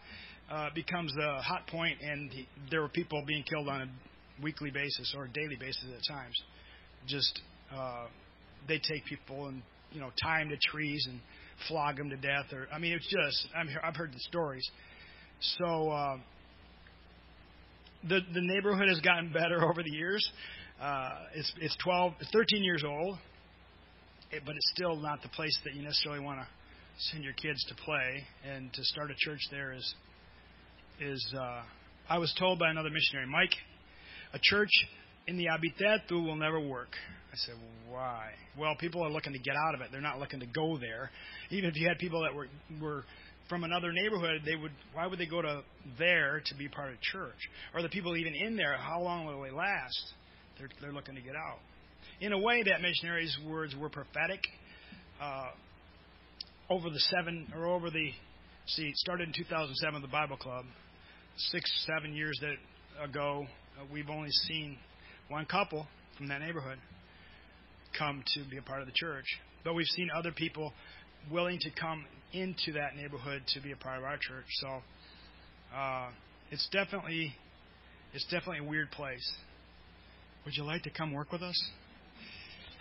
uh, 0.51 0.69
becomes 0.73 1.11
the 1.15 1.41
hot 1.41 1.67
point, 1.67 1.97
and 2.01 2.31
he, 2.31 2.47
there 2.71 2.81
were 2.81 2.89
people 2.89 3.23
being 3.27 3.43
killed 3.43 3.67
on 3.67 3.81
a 3.81 4.43
weekly 4.43 4.71
basis 4.71 5.13
or 5.15 5.27
daily 5.27 5.55
basis 5.59 5.85
at 5.95 6.13
times. 6.13 6.41
Just 7.07 7.39
uh, 7.73 8.05
they 8.67 8.79
take 8.79 9.05
people 9.05 9.47
and 9.47 9.61
you 9.91 9.99
know 9.99 10.09
tie 10.21 10.39
them 10.39 10.49
to 10.49 10.57
trees 10.69 11.07
and 11.09 11.19
flog 11.67 11.97
them 11.97 12.09
to 12.09 12.17
death, 12.17 12.45
or 12.53 12.67
I 12.73 12.79
mean, 12.79 12.93
it's 12.93 13.07
just 13.07 13.47
I'm, 13.55 13.69
I've 13.83 13.95
heard 13.95 14.11
the 14.13 14.19
stories. 14.19 14.67
So 15.39 15.89
uh, 15.89 16.17
the 18.03 18.19
the 18.33 18.41
neighborhood 18.41 18.87
has 18.89 18.99
gotten 18.99 19.31
better 19.31 19.63
over 19.69 19.83
the 19.83 19.91
years. 19.91 20.27
Uh, 20.81 21.09
it's 21.35 21.51
it's 21.59 21.75
12, 21.83 22.13
13 22.31 22.63
years 22.63 22.83
old, 22.85 23.17
it, 24.31 24.43
but 24.45 24.55
it's 24.55 24.71
still 24.75 24.95
not 24.95 25.21
the 25.21 25.29
place 25.29 25.57
that 25.65 25.75
you 25.75 25.83
necessarily 25.83 26.23
want 26.23 26.39
to 26.39 26.47
send 27.11 27.23
your 27.23 27.33
kids 27.33 27.63
to 27.67 27.75
play. 27.75 28.23
And 28.49 28.71
to 28.73 28.83
start 28.83 29.11
a 29.11 29.15
church 29.17 29.41
there 29.51 29.73
is 29.73 29.95
is 31.01 31.33
uh, 31.37 31.61
I 32.09 32.17
was 32.17 32.33
told 32.39 32.59
by 32.59 32.69
another 32.69 32.89
missionary, 32.89 33.27
Mike, 33.27 33.55
a 34.33 34.39
church 34.41 34.71
in 35.27 35.37
the 35.37 35.45
Habiteto 35.45 36.25
will 36.25 36.35
never 36.35 36.59
work. 36.59 36.89
I 37.31 37.35
said, 37.35 37.55
why? 37.87 38.29
Well, 38.57 38.75
people 38.79 39.03
are 39.03 39.09
looking 39.09 39.33
to 39.33 39.39
get 39.39 39.53
out 39.67 39.75
of 39.75 39.81
it. 39.81 39.89
They're 39.91 40.01
not 40.01 40.19
looking 40.19 40.39
to 40.39 40.47
go 40.47 40.77
there. 40.77 41.11
Even 41.51 41.69
if 41.69 41.75
you 41.75 41.87
had 41.87 41.99
people 41.99 42.21
that 42.23 42.33
were 42.33 42.47
were 42.81 43.03
from 43.47 43.63
another 43.63 43.91
neighborhood, 43.91 44.41
they 44.45 44.55
would 44.55 44.71
why 44.93 45.05
would 45.05 45.19
they 45.19 45.27
go 45.27 45.41
to 45.41 45.61
there 45.97 46.41
to 46.45 46.55
be 46.55 46.67
part 46.67 46.91
of 46.91 46.99
church? 47.01 47.37
Or 47.73 47.81
the 47.81 47.89
people 47.89 48.17
even 48.17 48.33
in 48.33 48.55
there, 48.55 48.75
how 48.77 49.01
long 49.01 49.25
will 49.25 49.41
they 49.43 49.51
last? 49.51 50.13
They're 50.57 50.69
they're 50.81 50.91
looking 50.91 51.15
to 51.15 51.21
get 51.21 51.35
out. 51.35 51.59
In 52.19 52.33
a 52.33 52.39
way, 52.39 52.63
that 52.63 52.81
missionary's 52.81 53.37
words 53.47 53.75
were 53.75 53.89
prophetic. 53.89 54.41
Uh, 55.21 55.49
over 56.69 56.89
the 56.89 56.99
seven 56.99 57.51
or 57.55 57.65
over 57.67 57.89
the 57.89 58.11
see, 58.67 58.83
it 58.83 58.95
started 58.97 59.27
in 59.27 59.33
2007, 59.33 60.01
the 60.01 60.07
Bible 60.07 60.37
Club 60.37 60.65
six, 61.51 61.69
seven 61.85 62.15
years 62.15 62.37
that 62.41 63.03
ago, 63.03 63.45
uh, 63.79 63.85
we've 63.91 64.09
only 64.09 64.29
seen 64.47 64.77
one 65.29 65.45
couple 65.45 65.87
from 66.17 66.27
that 66.27 66.41
neighborhood 66.41 66.77
come 67.97 68.23
to 68.35 68.43
be 68.49 68.57
a 68.57 68.61
part 68.61 68.81
of 68.81 68.87
the 68.87 68.93
church. 68.93 69.25
But 69.63 69.73
we've 69.73 69.87
seen 69.87 70.09
other 70.15 70.31
people 70.31 70.73
willing 71.31 71.59
to 71.59 71.69
come 71.71 72.05
into 72.33 72.73
that 72.73 72.95
neighborhood 72.95 73.43
to 73.53 73.61
be 73.61 73.71
a 73.71 73.75
part 73.75 73.97
of 73.97 74.03
our 74.03 74.17
church. 74.17 74.45
So 74.61 74.81
uh, 75.75 76.09
it's 76.51 76.67
definitely 76.71 77.33
it's 78.13 78.25
definitely 78.25 78.65
a 78.65 78.69
weird 78.69 78.91
place. 78.91 79.33
Would 80.45 80.55
you 80.55 80.63
like 80.63 80.83
to 80.83 80.89
come 80.89 81.13
work 81.13 81.31
with 81.31 81.43
us? 81.43 81.71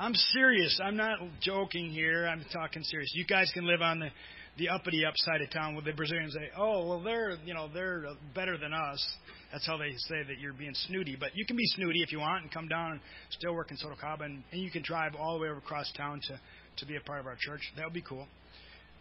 I'm 0.01 0.15
serious. 0.15 0.79
I'm 0.83 0.97
not 0.97 1.19
joking 1.41 1.91
here. 1.91 2.29
I'm 2.29 2.45
talking 2.53 2.85
serious. 2.85 3.11
You 3.15 3.25
guys 3.25 3.51
can 3.53 3.67
live 3.67 3.83
on 3.83 3.99
the 3.99 4.09
the 4.57 4.69
uppity 4.69 5.05
upside 5.05 5.41
of 5.41 5.51
town 5.51 5.75
where 5.75 5.85
the 5.85 5.93
Brazilians 5.93 6.35
say, 6.35 6.51
"Oh, 6.57 6.87
well, 6.87 7.03
they're 7.03 7.37
you 7.45 7.53
know 7.53 7.69
they're 7.73 8.05
better 8.33 8.57
than 8.57 8.73
us." 8.73 9.05
That's 9.51 9.67
how 9.67 9.77
they 9.77 9.91
say 9.97 10.23
that 10.29 10.39
you're 10.41 10.53
being 10.53 10.75
snooty. 10.75 11.17
But 11.19 11.31
you 11.35 11.45
can 11.47 11.57
be 11.57 11.67
snooty 11.75 12.01
if 12.03 12.13
you 12.13 12.21
want 12.21 12.43
and 12.43 12.53
come 12.53 12.69
down 12.69 12.93
and 12.93 13.01
still 13.31 13.55
work 13.55 13.73
in 13.73 13.77
Sorocaba, 13.77 14.25
and, 14.25 14.45
and 14.53 14.61
you 14.61 14.71
can 14.71 14.83
drive 14.83 15.15
all 15.19 15.37
the 15.37 15.43
way 15.43 15.49
over 15.49 15.59
across 15.59 15.91
town 15.97 16.21
to 16.29 16.41
to 16.77 16.87
be 16.87 16.95
a 16.95 17.01
part 17.01 17.19
of 17.19 17.27
our 17.27 17.37
church. 17.37 17.63
That 17.77 17.85
would 17.85 17.95
be 17.95 18.03
cool, 18.03 18.29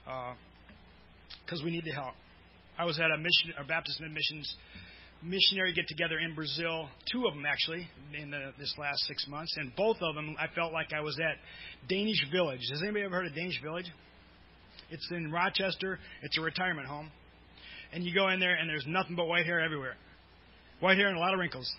because 0.04 1.62
uh, 1.62 1.66
we 1.66 1.70
need 1.70 1.86
the 1.86 1.92
help. 1.92 2.16
I 2.80 2.86
was 2.86 3.00
at 3.00 3.12
a 3.12 3.18
mission, 3.18 3.54
a 3.60 3.64
Baptist 3.64 4.02
missions 4.02 4.56
missionary 5.23 5.73
get 5.73 5.88
together 5.88 6.19
in 6.19 6.36
Brazil, 6.36 6.88
two 7.12 7.25
of 7.27 7.34
them 7.34 7.45
actually, 7.45 7.88
in 8.17 8.32
the, 8.32 8.51
this 8.60 8.73
last 8.77 8.99
six 9.08 9.25
months, 9.27 9.53
and 9.58 9.75
both 9.75 9.97
of 10.01 10.15
them 10.15 10.36
I 10.39 10.47
felt 10.53 10.73
like 10.73 10.93
I 10.93 11.01
was 11.01 11.19
at 11.19 11.38
Danish 11.89 12.23
Village. 12.32 12.62
Has 12.71 12.82
anybody 12.82 13.06
ever 13.06 13.15
heard 13.15 13.27
of 13.27 13.36
Danish 13.36 13.62
Village? 13.62 13.91
It's 14.89 15.08
in 15.12 15.32
Rochester. 15.32 15.99
It's 16.21 16.38
a 16.38 16.41
retirement 16.41 16.88
home. 16.88 17.12
And 17.93 18.03
you 18.03 18.13
go 18.13 18.30
in 18.30 18.39
there, 18.39 18.56
and 18.56 18.69
there's 18.69 18.86
nothing 18.88 19.15
but 19.15 19.27
white 19.27 19.45
hair 19.45 19.60
everywhere. 19.60 19.95
White 20.80 20.97
hair 20.97 21.08
and 21.08 21.17
a 21.17 21.19
lot 21.19 21.34
of 21.34 21.39
wrinkles. 21.39 21.71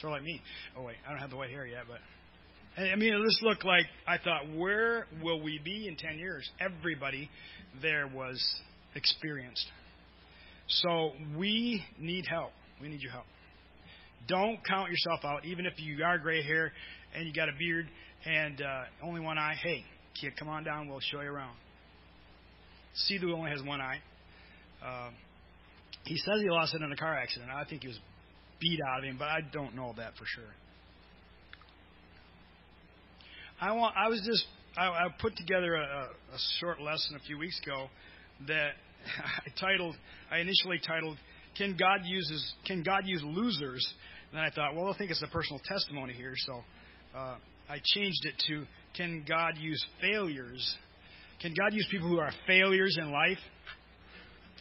Sort 0.00 0.12
of 0.12 0.16
like 0.18 0.24
me. 0.24 0.40
Oh, 0.76 0.82
wait, 0.82 0.96
I 1.06 1.10
don't 1.10 1.20
have 1.20 1.30
the 1.30 1.36
white 1.36 1.50
hair 1.50 1.66
yet, 1.66 1.82
but. 1.88 1.98
I 2.80 2.96
mean, 2.96 3.12
it 3.12 3.22
just 3.24 3.42
looked 3.42 3.64
like 3.64 3.86
I 4.06 4.16
thought, 4.16 4.42
where 4.56 5.06
will 5.22 5.42
we 5.42 5.60
be 5.62 5.88
in 5.88 5.96
10 5.96 6.18
years? 6.18 6.48
Everybody 6.60 7.28
there 7.82 8.06
was 8.06 8.42
experienced. 8.94 9.66
So 10.70 11.12
we 11.36 11.84
need 11.98 12.26
help. 12.26 12.52
We 12.80 12.88
need 12.88 13.00
your 13.00 13.12
help. 13.12 13.26
Don't 14.28 14.58
count 14.66 14.90
yourself 14.90 15.20
out, 15.24 15.44
even 15.44 15.66
if 15.66 15.74
you 15.78 16.04
are 16.04 16.18
gray 16.18 16.42
hair 16.42 16.72
and 17.14 17.26
you 17.26 17.32
got 17.32 17.48
a 17.48 17.52
beard 17.58 17.88
and 18.24 18.60
uh, 18.60 18.82
only 19.02 19.20
one 19.20 19.38
eye. 19.38 19.54
Hey, 19.60 19.84
Kid, 20.20 20.32
come 20.38 20.48
on 20.48 20.62
down. 20.62 20.88
We'll 20.88 21.00
show 21.00 21.20
you 21.20 21.30
around. 21.30 21.56
Sidu 22.94 23.32
only 23.34 23.50
has 23.50 23.62
one 23.62 23.80
eye. 23.80 23.98
Uh, 24.84 25.10
he 26.04 26.16
says 26.16 26.40
he 26.40 26.50
lost 26.50 26.74
it 26.74 26.82
in 26.82 26.90
a 26.90 26.96
car 26.96 27.14
accident. 27.14 27.50
I 27.50 27.64
think 27.64 27.82
he 27.82 27.88
was 27.88 27.98
beat 28.60 28.78
out 28.88 28.98
of 28.98 29.04
him, 29.04 29.16
but 29.18 29.28
I 29.28 29.40
don't 29.52 29.74
know 29.74 29.94
that 29.96 30.16
for 30.16 30.24
sure. 30.24 30.44
I 33.60 33.72
want. 33.72 33.94
I 33.96 34.08
was 34.08 34.22
just. 34.24 34.44
I, 34.76 34.86
I 34.86 35.08
put 35.20 35.36
together 35.36 35.74
a, 35.74 35.82
a 35.82 36.38
short 36.60 36.80
lesson 36.80 37.16
a 37.16 37.18
few 37.20 37.38
weeks 37.38 37.60
ago 37.62 37.88
that 38.46 38.72
I 39.18 39.60
titled. 39.60 39.96
I 40.30 40.38
initially 40.38 40.80
titled, 40.86 41.16
"Can 41.56 41.76
God 41.76 42.00
uses 42.04 42.54
Can 42.66 42.82
God 42.82 43.02
use 43.06 43.22
losers?" 43.24 43.86
And 44.30 44.38
then 44.38 44.44
I 44.44 44.50
thought, 44.50 44.76
well, 44.76 44.92
I 44.92 44.96
think 44.96 45.10
it's 45.10 45.22
a 45.22 45.26
personal 45.26 45.60
testimony 45.64 46.12
here, 46.12 46.34
so 46.36 46.62
uh, 47.16 47.36
I 47.68 47.80
changed 47.82 48.24
it 48.24 48.34
to 48.46 48.64
can 48.94 49.24
God 49.28 49.54
use 49.58 49.84
failures? 50.00 50.76
Can 51.40 51.54
God 51.54 51.72
use 51.72 51.86
people 51.90 52.08
who 52.08 52.18
are 52.18 52.30
failures 52.46 52.96
in 53.00 53.10
life? 53.10 53.38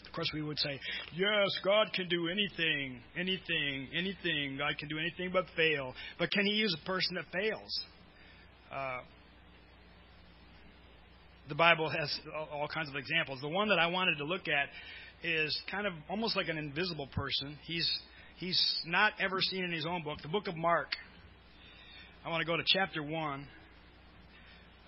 Of 0.06 0.14
course, 0.14 0.32
we 0.34 0.42
would 0.42 0.58
say, 0.58 0.80
yes, 1.16 1.48
God 1.64 1.88
can 1.94 2.08
do 2.10 2.30
anything, 2.30 3.00
anything, 3.16 3.88
anything. 3.96 4.58
God 4.58 4.78
can 4.80 4.88
do 4.88 4.98
anything 4.98 5.30
but 5.32 5.46
fail. 5.56 5.94
But 6.18 6.32
can 6.32 6.46
He 6.46 6.54
use 6.54 6.76
a 6.82 6.86
person 6.86 7.16
that 7.16 7.26
fails? 7.32 7.86
Uh, 8.72 9.00
the 11.50 11.56
Bible 11.56 11.90
has 11.90 12.20
all 12.54 12.68
kinds 12.68 12.90
of 12.90 12.96
examples. 12.96 13.42
The 13.42 13.50
one 13.50 13.70
that 13.70 13.80
I 13.80 13.88
wanted 13.88 14.18
to 14.20 14.24
look 14.24 14.48
at 14.48 14.70
is 15.24 15.60
kind 15.70 15.88
of 15.88 15.94
almost 16.10 16.36
like 16.36 16.48
an 16.48 16.58
invisible 16.58 17.08
person. 17.08 17.58
He's 17.66 17.90
he's 18.38 18.82
not 18.86 19.14
ever 19.20 19.42
seen 19.42 19.64
in 19.64 19.72
his 19.72 19.86
own 19.86 20.04
book. 20.04 20.20
The 20.22 20.30
book 20.30 20.48
of 20.48 20.56
Mark. 20.56 20.90
I 22.26 22.30
want 22.30 22.42
to 22.42 22.46
go 22.46 22.56
to 22.56 22.64
chapter 22.66 23.02
1. 23.02 23.48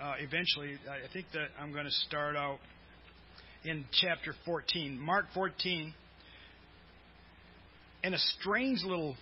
Uh, 0.02 0.14
eventually, 0.20 0.78
I 0.90 1.12
think 1.14 1.28
that 1.34 1.48
I'm 1.60 1.72
going 1.72 1.86
to 1.86 1.92
start 1.92 2.36
out 2.36 2.60
in 3.64 3.86
chapter 4.02 4.34
14. 4.46 5.00
Mark 5.00 5.26
14. 5.34 5.94
And 8.04 8.16
a 8.16 8.20
strange 8.40 8.84
little 8.84 9.16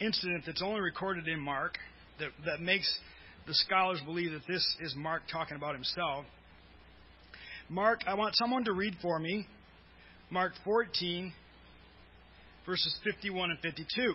incident 0.00 0.44
that's 0.46 0.62
only 0.62 0.80
recorded 0.80 1.26
in 1.28 1.40
Mark 1.40 1.78
that, 2.18 2.28
that 2.44 2.60
makes 2.60 2.92
the 3.46 3.54
scholars 3.54 4.00
believe 4.04 4.32
that 4.32 4.46
this 4.48 4.76
is 4.80 4.94
Mark 4.96 5.22
talking 5.30 5.56
about 5.56 5.74
himself. 5.74 6.26
Mark, 7.68 8.02
I 8.06 8.14
want 8.14 8.36
someone 8.36 8.64
to 8.64 8.72
read 8.72 8.94
for 9.02 9.18
me 9.18 9.44
Mark 10.30 10.52
14, 10.64 11.32
verses 12.64 12.96
51 13.02 13.50
and 13.50 13.58
52. 13.58 14.14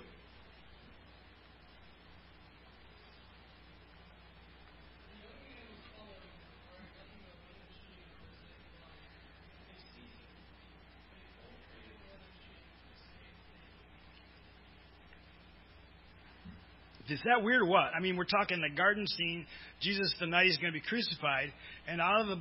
Is 17.10 17.20
that 17.26 17.44
weird 17.44 17.64
or 17.64 17.66
what? 17.66 17.92
I 17.94 18.00
mean, 18.00 18.16
we're 18.16 18.24
talking 18.24 18.62
the 18.62 18.74
garden 18.74 19.06
scene. 19.06 19.46
Jesus, 19.82 20.14
the 20.22 20.28
night 20.28 20.46
he's 20.46 20.58
going 20.58 20.72
to 20.72 20.80
be 20.80 20.86
crucified, 20.88 21.52
and 21.86 22.00
out 22.00 22.22
of 22.22 22.28
the 22.28 22.40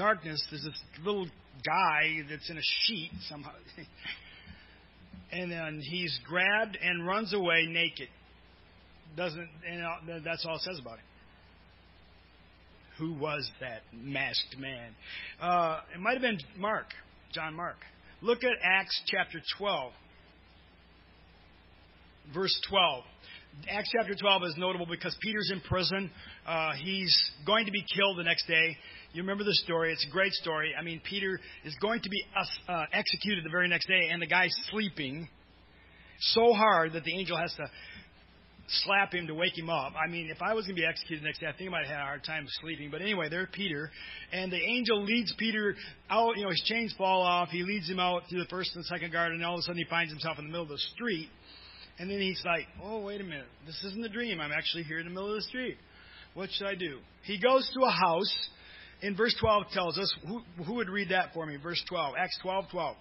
darkness, 0.00 0.42
there's 0.50 0.64
this 0.64 0.80
little 1.04 1.26
guy 1.64 2.22
that's 2.28 2.48
in 2.48 2.56
a 2.56 2.62
sheet 2.86 3.10
somehow. 3.28 3.52
and 5.32 5.52
then 5.52 5.82
he's 5.82 6.18
grabbed 6.26 6.78
and 6.82 7.06
runs 7.06 7.34
away 7.34 7.66
naked. 7.68 8.08
Doesn't, 9.14 9.48
and 9.68 10.24
that's 10.24 10.46
all 10.46 10.56
it 10.56 10.62
says 10.62 10.78
about 10.80 10.94
him. 10.94 11.04
Who 12.98 13.14
was 13.14 13.50
that 13.60 13.82
masked 13.92 14.56
man? 14.58 14.92
Uh, 15.40 15.80
it 15.94 16.00
might 16.00 16.12
have 16.12 16.22
been 16.22 16.38
Mark, 16.56 16.86
John 17.32 17.54
Mark. 17.54 17.76
Look 18.22 18.42
at 18.42 18.52
Acts 18.62 19.02
chapter 19.06 19.40
12, 19.58 19.92
verse 22.32 22.58
12. 22.70 23.04
Acts 23.68 23.90
chapter 23.92 24.14
12 24.14 24.42
is 24.44 24.54
notable 24.56 24.86
because 24.86 25.16
Peter's 25.20 25.50
in 25.52 25.60
prison. 25.60 26.10
Uh, 26.46 26.72
he's 26.82 27.14
going 27.46 27.66
to 27.66 27.72
be 27.72 27.84
killed 27.94 28.18
the 28.18 28.24
next 28.24 28.46
day. 28.46 28.76
You 29.12 29.22
remember 29.22 29.44
the 29.44 29.54
story. 29.54 29.92
It's 29.92 30.06
a 30.08 30.12
great 30.12 30.32
story. 30.32 30.72
I 30.78 30.82
mean, 30.82 31.00
Peter 31.04 31.38
is 31.64 31.74
going 31.80 32.00
to 32.00 32.08
be 32.08 32.24
uh, 32.68 32.84
executed 32.92 33.44
the 33.44 33.50
very 33.50 33.68
next 33.68 33.86
day, 33.86 34.08
and 34.10 34.22
the 34.22 34.26
guy's 34.26 34.54
sleeping 34.70 35.28
so 36.20 36.52
hard 36.52 36.92
that 36.92 37.04
the 37.04 37.18
angel 37.18 37.36
has 37.36 37.52
to 37.54 37.66
slap 38.84 39.12
him 39.12 39.26
to 39.26 39.34
wake 39.34 39.58
him 39.58 39.68
up. 39.68 39.94
I 39.96 40.08
mean, 40.08 40.30
if 40.30 40.40
I 40.40 40.54
was 40.54 40.64
going 40.66 40.76
to 40.76 40.82
be 40.82 40.86
executed 40.86 41.22
the 41.22 41.26
next 41.26 41.40
day, 41.40 41.46
I 41.48 41.52
think 41.52 41.70
I 41.70 41.72
might 41.72 41.86
have 41.86 41.96
had 41.96 42.02
a 42.02 42.04
hard 42.04 42.24
time 42.24 42.46
sleeping. 42.60 42.90
But 42.90 43.02
anyway, 43.02 43.28
there's 43.28 43.48
Peter, 43.52 43.90
and 44.32 44.52
the 44.52 44.60
angel 44.60 45.02
leads 45.02 45.34
Peter 45.38 45.74
out. 46.08 46.36
You 46.36 46.44
know, 46.44 46.50
his 46.50 46.62
chains 46.66 46.94
fall 46.96 47.22
off. 47.22 47.48
He 47.50 47.62
leads 47.64 47.88
him 47.90 47.98
out 47.98 48.22
through 48.30 48.40
the 48.40 48.48
first 48.48 48.74
and 48.76 48.84
second 48.84 49.12
guard, 49.12 49.32
and 49.32 49.44
all 49.44 49.54
of 49.54 49.60
a 49.60 49.62
sudden 49.62 49.78
he 49.78 49.90
finds 49.90 50.12
himself 50.12 50.38
in 50.38 50.44
the 50.44 50.50
middle 50.50 50.64
of 50.64 50.68
the 50.68 50.78
street. 50.94 51.28
And 52.00 52.10
then 52.10 52.18
he's 52.18 52.42
like, 52.46 52.66
oh, 52.82 53.02
wait 53.02 53.20
a 53.20 53.24
minute. 53.24 53.46
This 53.66 53.78
isn't 53.84 54.02
a 54.02 54.08
dream. 54.08 54.40
I'm 54.40 54.52
actually 54.52 54.84
here 54.84 55.00
in 55.00 55.04
the 55.04 55.10
middle 55.10 55.28
of 55.28 55.36
the 55.36 55.42
street. 55.42 55.76
What 56.32 56.48
should 56.50 56.66
I 56.66 56.74
do? 56.74 56.98
He 57.24 57.38
goes 57.38 57.70
to 57.74 57.84
a 57.84 57.90
house. 57.90 58.48
In 59.02 59.14
verse 59.14 59.36
12 59.38 59.64
tells 59.74 59.98
us, 59.98 60.10
who, 60.26 60.40
who 60.64 60.74
would 60.76 60.88
read 60.88 61.10
that 61.10 61.34
for 61.34 61.44
me? 61.44 61.56
Verse 61.62 61.82
12. 61.90 62.14
Acts 62.18 62.38
12, 62.42 62.64
12. 62.70 62.96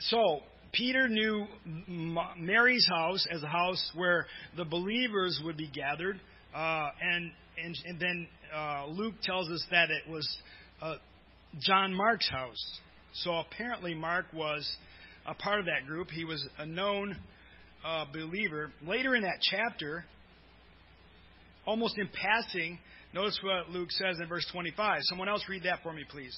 So, 0.00 0.40
Peter 0.72 1.08
knew 1.08 1.46
Mary's 2.36 2.86
house 2.88 3.24
as 3.30 3.44
a 3.44 3.46
house 3.46 3.92
where 3.94 4.26
the 4.56 4.64
believers 4.64 5.40
would 5.44 5.56
be 5.56 5.68
gathered. 5.68 6.20
Uh, 6.54 6.90
and, 7.00 7.30
and, 7.62 7.76
and 7.86 8.00
then 8.00 8.28
uh, 8.54 8.86
Luke 8.88 9.14
tells 9.22 9.50
us 9.50 9.64
that 9.70 9.90
it 9.90 10.10
was 10.10 10.28
uh, 10.80 10.96
John 11.60 11.94
Mark's 11.94 12.28
house. 12.28 12.80
So 13.14 13.34
apparently, 13.36 13.94
Mark 13.94 14.26
was 14.32 14.68
a 15.26 15.34
part 15.34 15.60
of 15.60 15.66
that 15.66 15.86
group. 15.86 16.10
He 16.10 16.24
was 16.24 16.46
a 16.58 16.66
known 16.66 17.16
uh, 17.84 18.06
believer. 18.12 18.72
Later 18.86 19.14
in 19.14 19.22
that 19.22 19.40
chapter, 19.40 20.04
almost 21.66 21.98
in 21.98 22.08
passing, 22.08 22.78
notice 23.14 23.38
what 23.42 23.70
Luke 23.70 23.90
says 23.90 24.16
in 24.20 24.28
verse 24.28 24.46
25. 24.52 25.00
Someone 25.02 25.28
else 25.28 25.44
read 25.48 25.64
that 25.64 25.82
for 25.82 25.92
me, 25.92 26.04
please. 26.08 26.36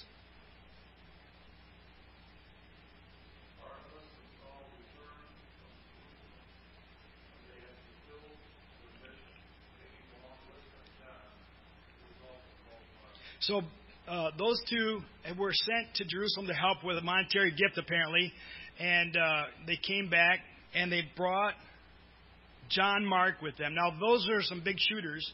So 13.46 13.60
uh, 14.08 14.30
those 14.38 14.58
two 14.70 15.00
were 15.38 15.52
sent 15.52 15.94
to 15.96 16.04
Jerusalem 16.04 16.46
to 16.46 16.54
help 16.54 16.82
with 16.82 16.96
a 16.96 17.02
monetary 17.02 17.50
gift, 17.50 17.76
apparently, 17.76 18.32
and 18.80 19.14
uh, 19.16 19.42
they 19.66 19.78
came 19.86 20.08
back 20.08 20.40
and 20.74 20.90
they 20.90 21.02
brought 21.14 21.52
John 22.70 23.04
Mark 23.04 23.42
with 23.42 23.56
them. 23.58 23.74
Now, 23.74 23.90
those 24.00 24.26
are 24.30 24.40
some 24.40 24.62
big 24.64 24.76
shooters. 24.78 25.30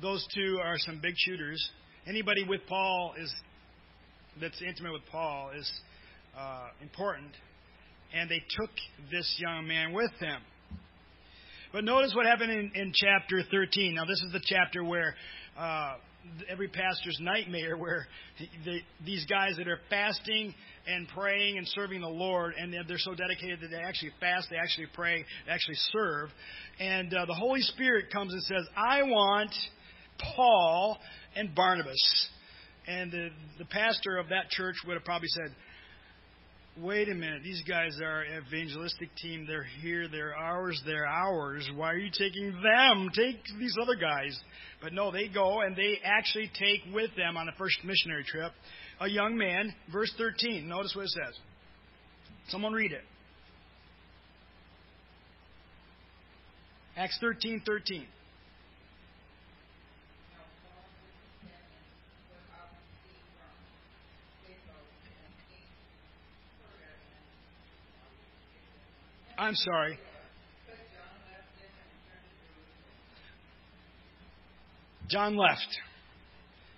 Those 0.00 0.26
two 0.34 0.58
are 0.62 0.78
some 0.78 1.00
big 1.02 1.12
shooters. 1.18 1.62
Anybody 2.06 2.44
with 2.48 2.62
Paul 2.66 3.14
is 3.20 3.32
that's 4.40 4.62
intimate 4.66 4.92
with 4.92 5.02
Paul 5.12 5.50
is 5.58 5.70
uh, 6.38 6.68
important, 6.80 7.32
and 8.14 8.30
they 8.30 8.42
took 8.48 8.70
this 9.10 9.36
young 9.38 9.66
man 9.66 9.92
with 9.92 10.10
them. 10.20 10.40
But 11.72 11.84
notice 11.84 12.14
what 12.14 12.24
happened 12.24 12.50
in, 12.50 12.72
in 12.74 12.92
chapter 12.94 13.42
13. 13.50 13.94
Now, 13.94 14.06
this 14.06 14.22
is 14.22 14.32
the 14.32 14.40
chapter 14.42 14.82
where 14.82 15.14
uh, 15.58 15.96
every 16.48 16.68
pastor's 16.68 17.18
nightmare 17.20 17.76
where 17.76 18.06
the, 18.64 18.80
these 19.04 19.26
guys 19.26 19.56
that 19.56 19.68
are 19.68 19.78
fasting 19.88 20.54
and 20.86 21.08
praying 21.08 21.58
and 21.58 21.66
serving 21.68 22.00
the 22.00 22.08
Lord, 22.08 22.54
and 22.58 22.72
they're, 22.72 22.84
they're 22.86 22.98
so 22.98 23.14
dedicated 23.14 23.60
that 23.60 23.68
they 23.68 23.82
actually 23.82 24.12
fast, 24.20 24.48
they 24.50 24.56
actually 24.56 24.86
pray, 24.94 25.24
they 25.46 25.52
actually 25.52 25.76
serve. 25.92 26.30
And 26.78 27.12
uh, 27.14 27.26
the 27.26 27.34
Holy 27.34 27.60
Spirit 27.60 28.06
comes 28.12 28.32
and 28.32 28.42
says, 28.42 28.64
I 28.76 29.02
want 29.02 29.54
Paul 30.34 30.98
and 31.36 31.54
Barnabas. 31.54 32.28
And 32.86 33.12
the, 33.12 33.28
the 33.58 33.66
pastor 33.66 34.18
of 34.18 34.28
that 34.28 34.50
church 34.50 34.76
would 34.86 34.94
have 34.94 35.04
probably 35.04 35.28
said, 35.28 35.54
wait 36.78 37.08
a 37.08 37.14
minute, 37.14 37.42
these 37.42 37.62
guys 37.68 37.98
are 38.02 38.24
evangelistic 38.24 39.14
team. 39.16 39.46
They're 39.46 39.66
here. 39.82 40.08
They're 40.08 40.36
ours. 40.36 40.80
They're 40.86 41.06
ours. 41.06 41.68
Why 41.74 41.92
are 41.92 41.98
you 41.98 42.10
taking 42.16 42.52
them? 42.62 43.10
Take 43.14 43.42
these 43.58 43.74
other 43.80 43.96
guys. 43.96 44.38
But 44.82 44.92
no, 44.92 45.10
they 45.10 45.28
go 45.28 45.60
and 45.60 45.76
they 45.76 45.98
actually 46.04 46.50
take 46.58 46.94
with 46.94 47.10
them 47.16 47.36
on 47.36 47.46
the 47.46 47.52
first 47.58 47.78
missionary 47.84 48.24
trip 48.24 48.52
a 49.00 49.08
young 49.08 49.36
man. 49.36 49.74
Verse 49.90 50.12
13. 50.16 50.68
Notice 50.68 50.94
what 50.94 51.04
it 51.04 51.10
says. 51.10 51.38
Someone 52.48 52.72
read 52.72 52.92
it. 52.92 53.02
Acts 56.96 57.18
13 57.20 57.62
13. 57.64 58.06
I'm 69.40 69.54
sorry. 69.54 69.98
John 75.08 75.34
left. 75.34 75.66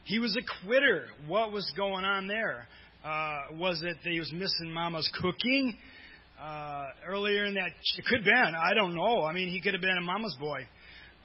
He 0.05 0.21
was 0.21 0.37
a 0.37 0.65
quitter. 0.65 1.07
What 1.27 1.51
was 1.51 1.69
going 1.77 2.05
on 2.05 2.29
there? 2.29 2.69
Uh, 3.05 3.57
was 3.59 3.83
it 3.83 3.97
that 4.05 4.11
he 4.13 4.21
was 4.21 4.33
missing 4.33 4.73
Mama's 4.73 5.11
cooking? 5.21 5.77
Uh, 6.41 6.85
earlier 7.05 7.47
in 7.47 7.55
that, 7.55 7.71
it 7.99 8.05
could 8.09 8.19
have 8.19 8.25
been. 8.25 8.55
I 8.55 8.75
don't 8.75 8.95
know. 8.95 9.25
I 9.25 9.33
mean, 9.33 9.49
he 9.49 9.61
could 9.61 9.75
have 9.75 9.83
been 9.83 9.99
a 9.99 10.01
mama's 10.01 10.37
boy. 10.39 10.61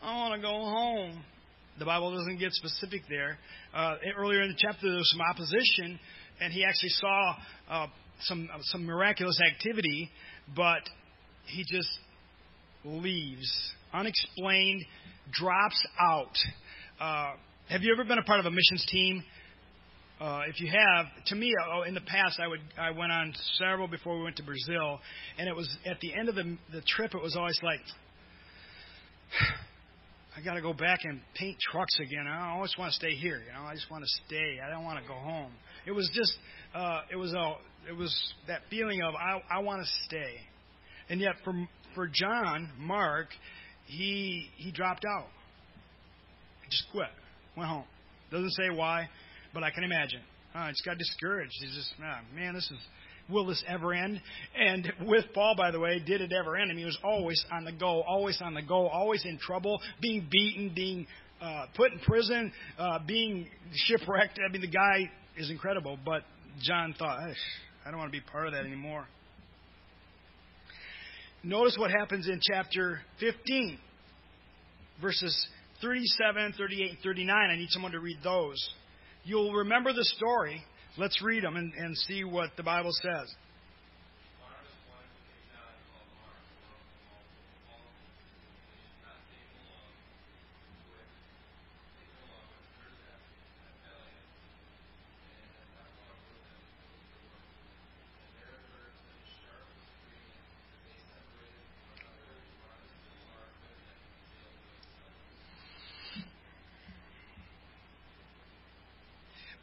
I 0.01 0.15
want 0.15 0.41
to 0.41 0.41
go 0.41 0.53
home. 0.53 1.23
The 1.77 1.85
Bible 1.85 2.15
doesn't 2.15 2.39
get 2.39 2.51
specific 2.53 3.03
there. 3.07 3.37
Uh, 3.75 3.97
earlier 4.17 4.41
in 4.41 4.49
the 4.49 4.57
chapter, 4.57 4.87
there 4.89 4.97
was 4.97 5.11
some 5.11 5.21
opposition, 5.21 5.99
and 6.41 6.51
he 6.51 6.65
actually 6.65 6.89
saw 6.89 7.35
uh, 7.69 7.87
some 8.21 8.49
some 8.63 8.87
miraculous 8.87 9.39
activity, 9.53 10.09
but 10.55 10.81
he 11.47 11.63
just 11.63 11.89
leaves, 12.83 13.51
unexplained, 13.93 14.83
drops 15.31 15.85
out. 15.99 16.37
Uh, 16.99 17.33
have 17.69 17.81
you 17.81 17.93
ever 17.93 18.05
been 18.05 18.17
a 18.17 18.23
part 18.23 18.39
of 18.39 18.45
a 18.45 18.51
missions 18.51 18.85
team? 18.89 19.23
Uh, 20.19 20.41
if 20.47 20.59
you 20.59 20.67
have, 20.67 21.05
to 21.27 21.35
me, 21.35 21.53
uh, 21.71 21.81
in 21.83 21.93
the 21.93 22.01
past, 22.01 22.39
I 22.39 22.47
would 22.47 22.61
I 22.79 22.89
went 22.89 23.11
on 23.11 23.33
several 23.59 23.87
before 23.87 24.17
we 24.17 24.23
went 24.23 24.37
to 24.37 24.43
Brazil, 24.43 24.99
and 25.37 25.47
it 25.47 25.55
was 25.55 25.69
at 25.85 25.99
the 25.99 26.13
end 26.15 26.27
of 26.27 26.33
the 26.33 26.57
the 26.71 26.81
trip, 26.81 27.13
it 27.13 27.21
was 27.21 27.35
always 27.35 27.59
like, 27.61 27.79
I 30.37 30.41
got 30.41 30.55
to 30.55 30.61
go 30.61 30.73
back 30.73 30.99
and 31.03 31.19
paint 31.35 31.57
trucks 31.71 31.99
again. 31.99 32.25
I 32.27 32.51
always 32.51 32.73
want 32.79 32.91
to 32.91 32.95
stay 32.95 33.13
here. 33.15 33.41
You 33.45 33.53
know, 33.53 33.67
I 33.67 33.73
just 33.73 33.91
want 33.91 34.03
to 34.03 34.09
stay. 34.25 34.59
I 34.65 34.71
don't 34.71 34.83
want 34.83 35.01
to 35.01 35.07
go 35.07 35.15
home. 35.15 35.51
It 35.85 35.91
was 35.91 36.09
just, 36.13 36.33
uh, 36.75 37.01
it 37.11 37.15
was 37.15 37.33
a, 37.33 37.55
it 37.89 37.95
was 37.95 38.15
that 38.47 38.61
feeling 38.69 39.01
of 39.01 39.13
I, 39.15 39.41
I 39.51 39.59
want 39.59 39.81
to 39.81 39.87
stay. 40.05 40.35
And 41.09 41.19
yet, 41.21 41.35
for 41.43 41.53
for 41.95 42.07
John, 42.07 42.69
Mark, 42.79 43.27
he 43.85 44.47
he 44.57 44.71
dropped 44.71 45.05
out. 45.05 45.27
He 46.63 46.69
just 46.69 46.85
quit, 46.91 47.09
went 47.55 47.69
home. 47.69 47.85
Doesn't 48.31 48.51
say 48.51 48.69
why, 48.69 49.07
but 49.53 49.63
I 49.63 49.71
can 49.71 49.83
imagine. 49.83 50.21
Uh, 50.53 50.69
just 50.69 50.83
got 50.85 50.97
discouraged. 50.97 51.53
He's 51.61 51.75
just, 51.75 51.93
ah, 52.03 52.21
man, 52.35 52.53
this 52.55 52.69
is 52.71 52.79
will 53.29 53.45
this 53.45 53.63
ever 53.67 53.93
end? 53.93 54.21
And 54.57 54.91
with 55.05 55.25
Paul, 55.33 55.55
by 55.57 55.71
the 55.71 55.79
way, 55.79 55.99
did 55.99 56.21
it 56.21 56.31
ever 56.33 56.55
end? 56.55 56.71
I 56.71 56.73
mean, 56.73 56.79
he 56.79 56.85
was 56.85 56.97
always 57.03 57.43
on 57.51 57.65
the 57.65 57.71
go, 57.71 58.01
always 58.01 58.41
on 58.41 58.53
the 58.53 58.61
go, 58.61 58.87
always 58.87 59.25
in 59.25 59.37
trouble, 59.37 59.79
being 60.01 60.27
beaten, 60.31 60.71
being 60.73 61.07
uh, 61.41 61.65
put 61.75 61.91
in 61.91 61.99
prison, 61.99 62.51
uh, 62.77 62.99
being 63.05 63.47
shipwrecked. 63.73 64.39
I 64.43 64.51
mean, 64.51 64.61
the 64.61 64.67
guy 64.67 65.11
is 65.37 65.49
incredible. 65.49 65.97
But 66.03 66.23
John 66.61 66.95
thought, 66.97 67.19
I 67.85 67.91
don't 67.91 67.99
want 67.99 68.11
to 68.11 68.17
be 68.17 68.25
part 68.31 68.47
of 68.47 68.53
that 68.53 68.65
anymore. 68.65 69.07
Notice 71.47 71.77
what 71.79 71.91
happens 71.91 72.27
in 72.27 72.41
chapter 72.41 72.99
15, 73.21 73.79
verses 75.01 75.47
37, 75.81 76.53
38, 76.57 76.89
and 76.89 76.97
39. 77.01 77.49
I 77.49 77.55
need 77.55 77.69
someone 77.69 77.93
to 77.93 77.99
read 77.99 78.17
those. 78.21 78.57
You'll 79.23 79.53
remember 79.53 79.93
the 79.93 80.03
story 80.03 80.61
Let's 80.97 81.21
read 81.21 81.43
them 81.43 81.55
and, 81.55 81.71
and 81.73 81.95
see 81.95 82.23
what 82.23 82.49
the 82.57 82.63
Bible 82.63 82.91
says. 82.91 83.33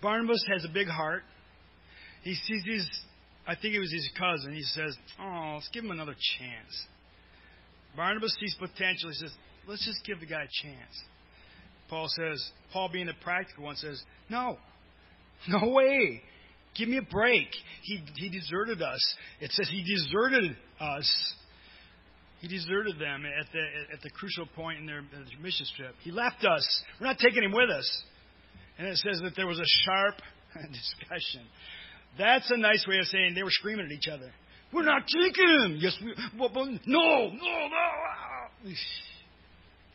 Barnabas 0.05 0.45
has 0.53 0.67
a 0.67 0.69
big 0.69 0.87
heart. 0.87 1.23
He 2.25 2.35
sees 2.35 2.62
his, 2.67 2.87
I 3.49 3.55
think 3.55 3.75
it 3.75 3.81
was 3.81 3.90
his 3.90 4.07
cousin. 4.19 4.53
He 4.53 4.62
says, 4.62 4.95
Oh, 5.19 5.53
let's 5.55 5.71
give 5.73 5.83
him 5.83 5.93
another 5.93 6.12
chance. 6.12 6.87
Barnabas 7.97 8.37
sees 8.38 8.55
potential. 8.55 9.09
He 9.09 9.14
says, 9.14 9.33
Let's 9.67 9.85
just 9.87 10.05
give 10.05 10.21
the 10.21 10.27
guy 10.27 10.43
a 10.43 10.62
chance. 10.62 11.03
Paul 11.88 12.07
says, 12.09 12.47
Paul 12.71 12.90
being 12.93 13.07
the 13.07 13.14
practical 13.23 13.64
one 13.64 13.77
says, 13.77 14.01
No, 14.29 14.59
no 15.49 15.71
way. 15.71 16.23
Give 16.77 16.88
me 16.88 16.99
a 16.99 17.03
break. 17.11 17.49
He, 17.83 18.05
he 18.17 18.29
deserted 18.29 18.83
us. 18.83 19.14
It 19.40 19.53
says 19.53 19.71
he 19.71 19.85
deserted 19.85 20.55
us. 20.81 21.35
He 22.40 22.49
deserted 22.49 22.99
them 22.99 23.25
at 23.25 23.47
the, 23.53 23.95
at 23.95 24.03
the 24.03 24.11
crucial 24.11 24.45
point 24.55 24.81
in 24.81 24.87
their, 24.87 25.03
their 25.12 25.40
mission 25.40 25.64
trip. 25.79 25.95
He 26.03 26.11
left 26.11 26.45
us. 26.45 26.83
We're 27.01 27.07
not 27.07 27.19
taking 27.19 27.43
him 27.43 27.53
with 27.53 27.71
us. 27.71 28.03
And 28.79 28.89
it 28.89 28.97
says 28.99 29.21
that 29.23 29.33
there 29.37 29.47
was 29.47 29.59
a 29.59 29.69
sharp 29.85 30.15
discussion. 30.73 31.47
That's 32.19 32.51
a 32.51 32.57
nice 32.57 32.85
way 32.87 32.99
of 32.99 33.07
saying 33.07 33.35
they 33.35 33.43
were 33.43 33.51
screaming 33.51 33.87
at 33.87 33.93
each 33.93 34.09
other. 34.09 34.31
We're 34.73 34.85
not 34.85 35.03
him. 35.07 35.77
Yes, 35.79 35.97
we. 36.05 36.15
Well, 36.39 36.51
no, 36.55 36.71
no, 36.87 37.31
no. 37.37 38.71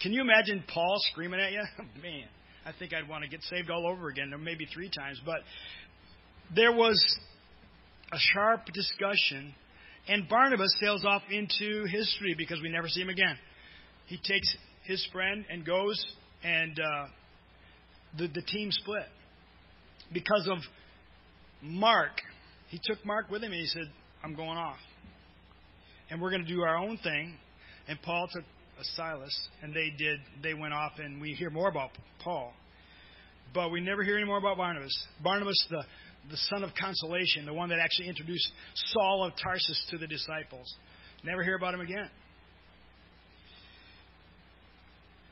Can 0.02 0.14
you 0.14 0.22
imagine 0.22 0.64
Paul 0.74 0.96
screaming 1.12 1.42
at 1.42 1.52
you? 1.52 1.64
Man, 2.02 2.28
I 2.66 2.72
think 2.78 2.94
I'd 2.94 3.10
want 3.10 3.24
to 3.26 3.30
get 3.30 3.42
saved 3.44 3.70
all 3.70 3.86
over 3.86 4.08
again, 4.08 4.34
or 4.34 4.38
maybe 4.38 4.66
three 4.74 4.90
times. 4.90 5.20
But 5.26 5.40
there 6.56 6.72
was 6.72 6.98
a 8.14 8.18
sharp 8.18 8.66
discussion, 8.74 9.54
and 10.08 10.30
Barnabas 10.30 10.74
sails 10.80 11.04
off 11.06 11.24
into 11.30 11.86
history 11.86 12.36
because 12.38 12.62
we 12.62 12.70
never 12.70 12.88
see 12.88 13.02
him 13.02 13.10
again. 13.10 13.38
He 14.06 14.18
takes 14.18 14.56
his 14.84 15.06
friend 15.12 15.44
and 15.50 15.66
goes, 15.66 16.02
and 16.44 16.80
uh, 16.80 17.06
the, 18.18 18.28
the 18.28 18.42
team 18.42 18.72
split 18.72 19.08
because 20.14 20.48
of 20.52 20.58
Mark. 21.62 22.12
He 22.70 22.80
took 22.84 23.06
Mark 23.06 23.30
with 23.30 23.44
him 23.44 23.52
and 23.52 23.62
he 23.62 23.68
said, 23.68 23.90
I'm 24.24 24.36
going 24.36 24.58
off. 24.58 24.78
And 26.10 26.22
we're 26.22 26.32
going 26.32 26.46
to 26.46 26.52
do 26.52 26.62
our 26.62 26.78
own 26.78 26.98
thing. 26.98 27.36
And 27.88 28.02
Paul 28.02 28.28
took 28.32 28.44
uh, 28.44 28.84
Silas 28.96 29.48
and 29.62 29.74
they 29.74 29.94
did, 29.98 30.20
they 30.42 30.54
went 30.54 30.74
off 30.74 30.94
and 30.98 31.22
we 31.22 31.34
hear 31.34 31.50
more 31.50 31.70
about 31.70 31.92
Paul. 32.24 32.54
But 33.54 33.72
we 33.72 33.82
never 33.82 34.04
hear 34.04 34.16
any 34.18 34.26
more 34.26 34.38
about 34.38 34.58
Barnabas. 34.58 34.96
Barnabas, 35.24 35.66
the, 35.70 35.84
the 36.30 36.38
son 36.38 36.64
of 36.64 36.70
consolation, 36.80 37.46
the 37.46 37.54
one 37.54 37.70
that 37.70 37.80
actually 37.80 38.08
introduced 38.08 38.48
Saul 38.76 39.26
of 39.26 39.34
Tarsus 39.42 39.88
to 39.92 39.98
the 39.98 40.08
disciples. 40.08 40.72
Never 41.24 41.44
hear 41.44 41.56
about 41.56 41.74
him 41.74 41.82
again. 41.82 42.10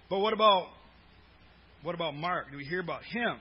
But 0.10 0.20
what 0.20 0.34
about 0.34 0.68
what 1.84 1.96
about 1.96 2.16
Mark? 2.16 2.52
Do 2.52 2.58
we 2.58 2.66
hear 2.66 2.80
about 2.80 3.04
him? 3.04 3.38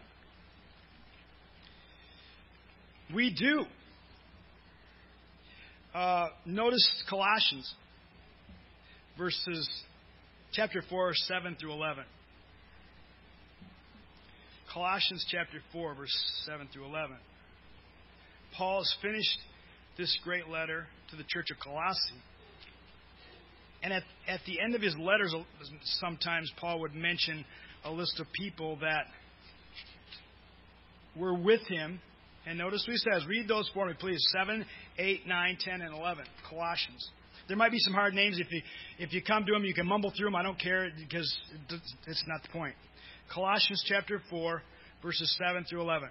We 3.14 3.34
do. 3.34 3.64
Uh, 5.94 6.28
notice 6.44 6.86
Colossians, 7.08 7.72
verses 9.16 9.68
chapter 10.52 10.82
4, 10.90 11.12
7 11.14 11.56
through 11.58 11.72
11. 11.72 12.04
Colossians 14.72 15.24
chapter 15.30 15.58
4, 15.72 15.94
verse 15.94 16.32
7 16.44 16.68
through 16.72 16.84
11. 16.84 17.16
Paul 18.56 18.80
has 18.80 18.94
finished 19.00 19.38
this 19.96 20.18
great 20.24 20.48
letter 20.48 20.86
to 21.10 21.16
the 21.16 21.24
church 21.28 21.46
of 21.50 21.58
Colossae. 21.58 22.20
And 23.82 23.92
at, 23.92 24.02
at 24.28 24.40
the 24.46 24.60
end 24.60 24.74
of 24.74 24.82
his 24.82 24.96
letters, 24.98 25.34
sometimes 26.00 26.52
Paul 26.58 26.80
would 26.80 26.94
mention 26.94 27.44
a 27.86 27.92
list 27.92 28.18
of 28.20 28.26
people 28.32 28.76
that 28.80 29.06
were 31.16 31.34
with 31.34 31.60
him. 31.68 32.00
And 32.46 32.58
notice 32.58 32.84
what 32.86 32.92
he 32.92 32.98
says. 32.98 33.26
Read 33.26 33.48
those 33.48 33.68
for 33.74 33.86
me, 33.86 33.94
please. 33.98 34.24
7, 34.36 34.64
8, 34.98 35.26
9, 35.26 35.58
10, 35.60 35.80
and 35.80 35.94
11. 35.94 36.24
Colossians. 36.48 37.10
There 37.48 37.56
might 37.56 37.72
be 37.72 37.78
some 37.78 37.94
hard 37.94 38.14
names. 38.14 38.38
If 38.38 38.50
you, 38.50 38.62
if 38.98 39.12
you 39.12 39.22
come 39.22 39.44
to 39.44 39.52
them, 39.52 39.64
you 39.64 39.74
can 39.74 39.86
mumble 39.86 40.12
through 40.16 40.26
them. 40.26 40.36
I 40.36 40.42
don't 40.42 40.58
care 40.58 40.88
because 40.98 41.36
it's 42.06 42.24
not 42.26 42.42
the 42.42 42.48
point. 42.50 42.74
Colossians 43.32 43.84
chapter 43.86 44.20
4, 44.30 44.62
verses 45.02 45.36
7 45.44 45.64
through 45.68 45.82
11. 45.82 46.08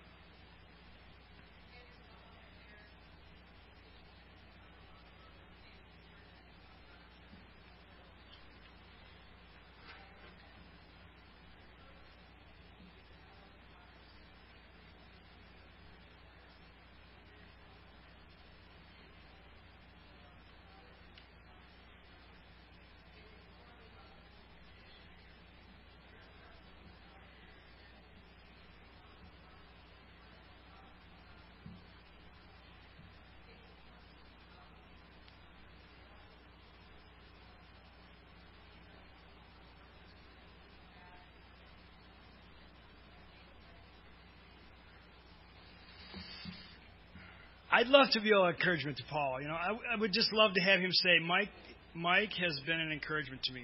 I'd 47.76 47.88
love 47.88 48.08
to 48.14 48.22
be 48.22 48.32
an 48.32 48.38
encouragement 48.38 48.96
to 48.98 49.04
Paul. 49.10 49.42
You 49.42 49.50
know, 49.50 49.54
I, 49.54 49.72
I 49.94 50.00
would 50.00 50.14
just 50.14 50.32
love 50.32 50.54
to 50.54 50.62
have 50.62 50.80
him 50.80 50.94
say, 50.94 51.20
Mike, 51.22 51.50
Mike 51.94 52.32
has 52.40 52.58
been 52.66 52.80
an 52.80 52.90
encouragement 52.90 53.44
to 53.44 53.54
me. 53.54 53.64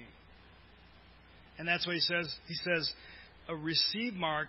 And 1.58 1.66
that's 1.66 1.86
what 1.86 1.94
he 1.94 2.00
says. 2.00 2.30
He 2.46 2.52
says, 2.56 2.92
a 3.48 3.56
receive 3.56 4.12
Mark, 4.12 4.48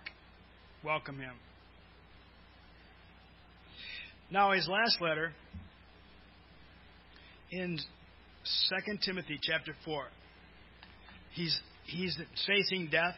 welcome 0.84 1.18
him. 1.18 1.32
Now, 4.30 4.52
his 4.52 4.68
last 4.68 5.00
letter 5.00 5.32
in 7.50 7.78
2 8.68 8.98
Timothy 9.02 9.38
chapter 9.40 9.74
4, 9.86 10.04
he's, 11.32 11.58
he's 11.86 12.18
facing 12.46 12.90
death 12.90 13.14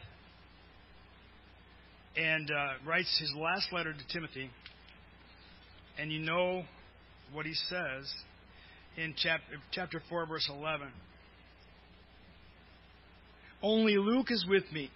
and 2.17 2.49
uh, 2.53 2.89
writes 2.89 3.19
his 3.19 3.33
last 3.37 3.73
letter 3.73 3.93
to 3.93 4.15
Timothy. 4.15 4.49
And 5.99 6.13
you 6.13 6.21
know 6.21 6.65
what 7.33 7.47
he 7.47 7.55
says 7.55 8.13
in 8.97 9.15
chapter, 9.17 9.57
chapter 9.73 10.03
4, 10.09 10.27
verse 10.27 10.49
11. 10.51 10.89
Only 13.63 13.97
Luke 13.97 14.31
is 14.31 14.45
with 14.49 14.65
me. 14.73 14.91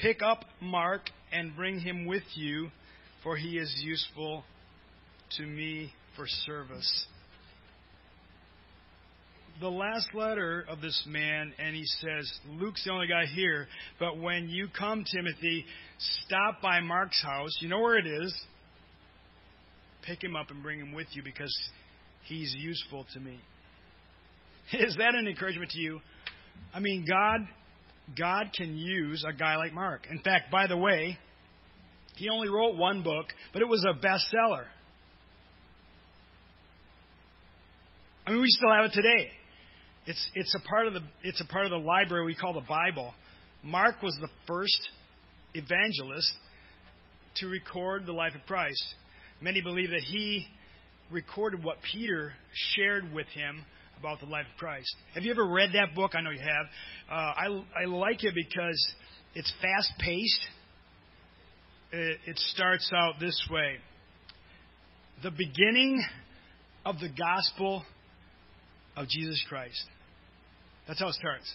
Pick 0.00 0.22
up 0.22 0.44
Mark 0.60 1.02
and 1.32 1.54
bring 1.54 1.78
him 1.78 2.06
with 2.06 2.22
you, 2.34 2.68
for 3.22 3.36
he 3.36 3.58
is 3.58 3.72
useful 3.82 4.44
to 5.36 5.42
me 5.42 5.92
for 6.16 6.24
service. 6.26 7.06
The 9.60 9.68
last 9.68 10.08
letter 10.14 10.64
of 10.70 10.80
this 10.80 11.04
man, 11.06 11.52
and 11.58 11.76
he 11.76 11.84
says, 11.84 12.32
Luke's 12.48 12.82
the 12.84 12.92
only 12.92 13.08
guy 13.08 13.26
here, 13.26 13.68
but 13.98 14.18
when 14.18 14.48
you 14.48 14.68
come, 14.76 15.04
Timothy, 15.04 15.66
stop 16.24 16.62
by 16.62 16.80
Mark's 16.80 17.22
house. 17.22 17.58
You 17.60 17.68
know 17.68 17.80
where 17.80 17.98
it 17.98 18.06
is. 18.06 18.34
Pick 20.02 20.22
him 20.22 20.36
up 20.36 20.50
and 20.50 20.62
bring 20.62 20.78
him 20.78 20.92
with 20.92 21.08
you 21.12 21.22
because 21.22 21.54
he's 22.24 22.54
useful 22.58 23.06
to 23.12 23.20
me. 23.20 23.38
Is 24.72 24.96
that 24.96 25.14
an 25.14 25.26
encouragement 25.26 25.70
to 25.70 25.78
you? 25.78 26.00
I 26.74 26.80
mean, 26.80 27.04
God 27.08 27.40
God 28.16 28.50
can 28.56 28.76
use 28.76 29.24
a 29.28 29.32
guy 29.32 29.56
like 29.56 29.72
Mark. 29.72 30.06
In 30.10 30.18
fact, 30.20 30.50
by 30.50 30.66
the 30.66 30.76
way, 30.76 31.18
he 32.16 32.28
only 32.28 32.48
wrote 32.48 32.76
one 32.76 33.02
book, 33.02 33.26
but 33.52 33.62
it 33.62 33.68
was 33.68 33.84
a 33.84 33.94
bestseller. 33.94 34.64
I 38.26 38.32
mean, 38.32 38.40
we 38.40 38.48
still 38.48 38.72
have 38.72 38.86
it 38.86 38.92
today. 38.92 39.30
It's 40.06 40.30
it's 40.34 40.54
a 40.54 40.68
part 40.68 40.86
of 40.86 40.94
the 40.94 41.00
it's 41.22 41.40
a 41.40 41.46
part 41.46 41.66
of 41.66 41.70
the 41.70 41.78
library 41.78 42.26
we 42.26 42.34
call 42.34 42.52
the 42.52 42.60
Bible. 42.60 43.12
Mark 43.62 44.02
was 44.02 44.16
the 44.20 44.28
first 44.46 44.88
evangelist 45.54 46.32
to 47.36 47.46
record 47.46 48.06
the 48.06 48.12
life 48.12 48.34
of 48.34 48.40
Christ. 48.46 48.82
Many 49.42 49.62
believe 49.62 49.90
that 49.90 50.02
he 50.02 50.46
recorded 51.10 51.64
what 51.64 51.78
Peter 51.92 52.32
shared 52.74 53.12
with 53.12 53.26
him 53.28 53.64
about 53.98 54.20
the 54.20 54.26
life 54.26 54.46
of 54.52 54.58
Christ. 54.58 54.94
Have 55.14 55.22
you 55.22 55.30
ever 55.30 55.46
read 55.46 55.70
that 55.74 55.94
book? 55.94 56.12
I 56.14 56.20
know 56.20 56.30
you 56.30 56.40
have. 56.40 56.66
Uh, 57.10 57.14
I, 57.14 57.64
I 57.82 57.84
like 57.86 58.22
it 58.22 58.34
because 58.34 58.94
it's 59.34 59.52
fast 59.62 59.92
paced. 59.98 60.40
It, 61.92 62.18
it 62.26 62.38
starts 62.38 62.90
out 62.94 63.14
this 63.18 63.48
way 63.50 63.76
The 65.22 65.30
beginning 65.30 66.04
of 66.84 67.00
the 67.00 67.08
gospel 67.08 67.82
of 68.96 69.08
Jesus 69.08 69.42
Christ. 69.48 69.82
That's 70.86 71.00
how 71.00 71.08
it 71.08 71.14
starts. 71.14 71.52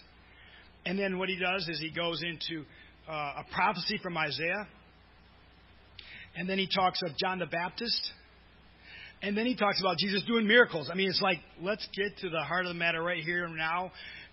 And 0.84 0.98
then 0.98 1.18
what 1.18 1.28
he 1.28 1.36
does 1.36 1.68
is 1.68 1.80
he 1.80 1.90
goes 1.90 2.22
into 2.22 2.64
uh, 3.08 3.12
a 3.12 3.44
prophecy 3.54 3.98
from 4.02 4.16
Isaiah. 4.16 4.66
And 6.36 6.48
then 6.48 6.58
he 6.58 6.68
talks 6.72 7.00
of 7.02 7.16
John 7.16 7.38
the 7.38 7.46
Baptist. 7.46 8.12
And 9.22 9.36
then 9.36 9.46
he 9.46 9.56
talks 9.56 9.80
about 9.80 9.96
Jesus 9.98 10.22
doing 10.26 10.46
miracles. 10.46 10.90
I 10.92 10.94
mean, 10.94 11.08
it's 11.08 11.22
like, 11.22 11.38
let's 11.62 11.86
get 11.96 12.18
to 12.18 12.28
the 12.28 12.42
heart 12.42 12.66
of 12.66 12.68
the 12.68 12.78
matter 12.78 13.02
right 13.02 13.22
here 13.22 13.44
and 13.44 13.56
now. 13.56 13.90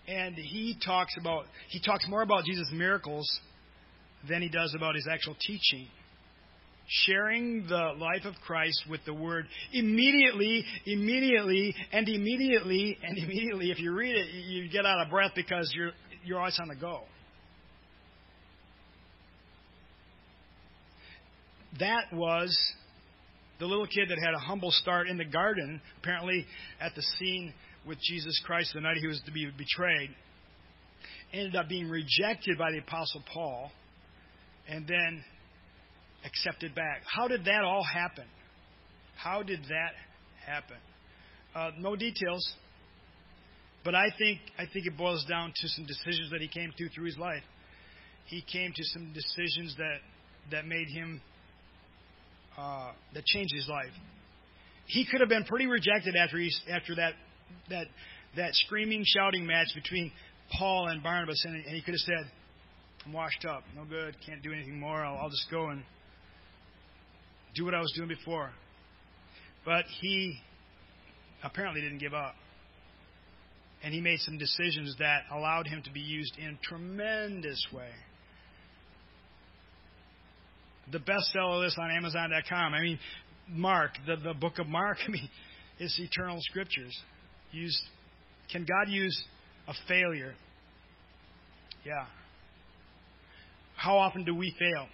And 0.07 0.35
he 0.35 0.77
talks 0.85 1.15
about, 1.19 1.45
he 1.69 1.79
talks 1.79 2.05
more 2.09 2.21
about 2.21 2.43
Jesus' 2.43 2.69
miracles 2.73 3.27
than 4.29 4.41
he 4.41 4.49
does 4.49 4.73
about 4.75 4.95
his 4.95 5.07
actual 5.09 5.35
teaching. 5.39 5.87
Sharing 6.85 7.65
the 7.69 7.93
life 7.97 8.25
of 8.25 8.33
Christ 8.45 8.83
with 8.89 8.99
the 9.05 9.13
word 9.13 9.45
immediately, 9.71 10.65
immediately, 10.85 11.73
and 11.93 12.09
immediately, 12.09 12.97
and 13.01 13.17
immediately. 13.17 13.71
If 13.71 13.79
you 13.79 13.93
read 13.93 14.15
it, 14.17 14.27
you 14.33 14.69
get 14.69 14.85
out 14.85 14.99
of 14.99 15.09
breath 15.09 15.31
because 15.33 15.71
you're, 15.73 15.91
you're 16.25 16.39
always 16.39 16.59
on 16.61 16.67
the 16.67 16.75
go. 16.75 17.03
That 21.79 22.13
was 22.13 22.55
the 23.59 23.65
little 23.65 23.87
kid 23.87 24.09
that 24.09 24.19
had 24.19 24.33
a 24.33 24.39
humble 24.39 24.71
start 24.71 25.07
in 25.07 25.17
the 25.17 25.25
garden, 25.25 25.81
apparently 25.99 26.45
at 26.79 26.93
the 26.95 27.01
scene 27.17 27.53
with 27.87 27.97
Jesus 28.01 28.39
Christ 28.45 28.71
the 28.73 28.81
night 28.81 28.97
he 28.97 29.07
was 29.07 29.21
to 29.25 29.31
be 29.31 29.49
betrayed, 29.57 30.09
ended 31.33 31.55
up 31.55 31.67
being 31.67 31.89
rejected 31.89 32.57
by 32.57 32.71
the 32.71 32.79
Apostle 32.79 33.23
Paul 33.33 33.71
and 34.67 34.87
then 34.87 35.23
accepted 36.25 36.73
back. 36.75 37.01
How 37.05 37.27
did 37.27 37.45
that 37.45 37.63
all 37.63 37.83
happen? 37.83 38.25
How 39.15 39.43
did 39.43 39.59
that 39.63 39.91
happen? 40.45 40.77
Uh, 41.55 41.71
no 41.79 41.95
details, 41.95 42.53
but 43.83 43.93
I 43.93 44.07
think 44.17 44.39
I 44.57 44.65
think 44.71 44.87
it 44.87 44.97
boils 44.97 45.25
down 45.29 45.53
to 45.55 45.67
some 45.69 45.85
decisions 45.85 46.31
that 46.31 46.41
he 46.41 46.47
came 46.47 46.71
to 46.77 46.89
through 46.89 47.05
his 47.05 47.17
life. 47.17 47.43
He 48.25 48.41
came 48.41 48.71
to 48.73 48.83
some 48.85 49.13
decisions 49.13 49.75
that 49.77 49.97
that 50.51 50.65
made 50.65 50.87
him 50.87 51.21
uh, 52.57 52.91
that 53.13 53.25
changed 53.25 53.53
his 53.55 53.67
life. 53.67 53.91
He 54.85 55.05
could 55.05 55.21
have 55.21 55.29
been 55.29 55.45
pretty 55.45 55.67
rejected 55.67 56.15
after 56.15 56.37
he, 56.37 56.51
after 56.69 56.95
that 56.95 57.13
that 57.69 57.87
that 58.35 58.53
screaming, 58.53 59.03
shouting 59.05 59.45
match 59.45 59.67
between 59.75 60.11
Paul 60.57 60.87
and 60.87 61.01
Barnabas, 61.01 61.43
and, 61.45 61.55
and 61.55 61.75
he 61.75 61.81
could 61.81 61.93
have 61.93 62.01
said, 62.01 62.31
"I'm 63.05 63.13
washed 63.13 63.45
up, 63.45 63.63
no 63.75 63.85
good, 63.85 64.15
can't 64.25 64.41
do 64.43 64.51
anything 64.51 64.79
more. 64.79 65.03
I'll, 65.03 65.17
I'll 65.17 65.29
just 65.29 65.49
go 65.49 65.69
and 65.69 65.83
do 67.55 67.65
what 67.65 67.73
I 67.73 67.79
was 67.79 67.93
doing 67.95 68.09
before." 68.09 68.51
But 69.65 69.85
he 70.01 70.39
apparently 71.43 71.81
didn't 71.81 71.99
give 71.99 72.13
up. 72.13 72.35
And 73.83 73.93
he 73.93 73.99
made 73.99 74.19
some 74.19 74.37
decisions 74.37 74.95
that 74.99 75.23
allowed 75.29 75.67
him 75.67 75.81
to 75.83 75.91
be 75.91 75.99
used 75.99 76.37
in 76.37 76.57
tremendous 76.63 77.65
way 77.73 77.89
the 80.91 80.99
bestseller 80.99 81.61
list 81.61 81.77
on 81.77 81.91
Amazon.com. 81.91 82.73
I 82.73 82.81
mean, 82.81 82.99
Mark, 83.49 83.91
the, 84.05 84.15
the 84.17 84.33
book 84.33 84.59
of 84.59 84.67
Mark, 84.67 84.97
I 85.07 85.11
mean, 85.11 85.29
it's 85.79 85.99
eternal 85.99 86.37
scriptures. 86.41 86.97
Used, 87.51 87.81
can 88.51 88.65
God 88.65 88.91
use 88.91 89.23
a 89.67 89.73
failure? 89.87 90.33
Yeah. 91.85 92.05
How 93.75 93.97
often 93.97 94.23
do 94.23 94.35
we 94.35 94.53
fail? 94.57 94.87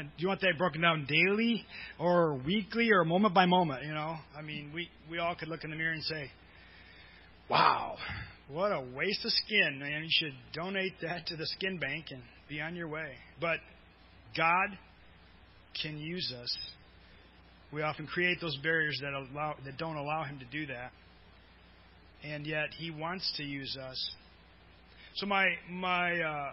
do 0.00 0.04
you 0.18 0.28
want 0.28 0.40
that 0.40 0.56
broken 0.56 0.80
down 0.80 1.06
daily 1.06 1.64
or 1.98 2.34
weekly 2.46 2.90
or 2.92 3.04
moment 3.04 3.34
by 3.34 3.46
moment? 3.46 3.84
You 3.84 3.92
know, 3.92 4.16
I 4.36 4.42
mean, 4.42 4.70
we 4.74 4.88
we 5.10 5.18
all 5.18 5.34
could 5.34 5.48
look 5.48 5.64
in 5.64 5.70
the 5.70 5.76
mirror 5.76 5.92
and 5.92 6.02
say, 6.04 6.30
"Wow, 7.50 7.96
what 8.48 8.72
a 8.72 8.80
waste 8.80 9.24
of 9.24 9.32
skin, 9.32 9.78
man! 9.78 10.02
You 10.02 10.08
should 10.10 10.34
donate 10.54 10.94
that 11.02 11.26
to 11.26 11.36
the 11.36 11.46
skin 11.46 11.78
bank 11.78 12.06
and 12.10 12.22
be 12.48 12.60
on 12.60 12.74
your 12.74 12.88
way." 12.88 13.12
But 13.40 13.58
God 14.36 14.78
can 15.82 15.98
use 15.98 16.32
us. 16.40 16.58
We 17.72 17.82
often 17.82 18.06
create 18.06 18.38
those 18.40 18.56
barriers 18.62 18.98
that 19.02 19.12
allow 19.14 19.54
that 19.64 19.78
don't 19.78 19.96
allow 19.96 20.24
him 20.24 20.38
to 20.40 20.44
do 20.44 20.66
that. 20.66 20.92
And 22.22 22.46
yet 22.46 22.68
he 22.78 22.90
wants 22.90 23.32
to 23.38 23.42
use 23.42 23.76
us. 23.76 24.10
So 25.16 25.26
my 25.26 25.46
my 25.70 26.20
uh, 26.20 26.52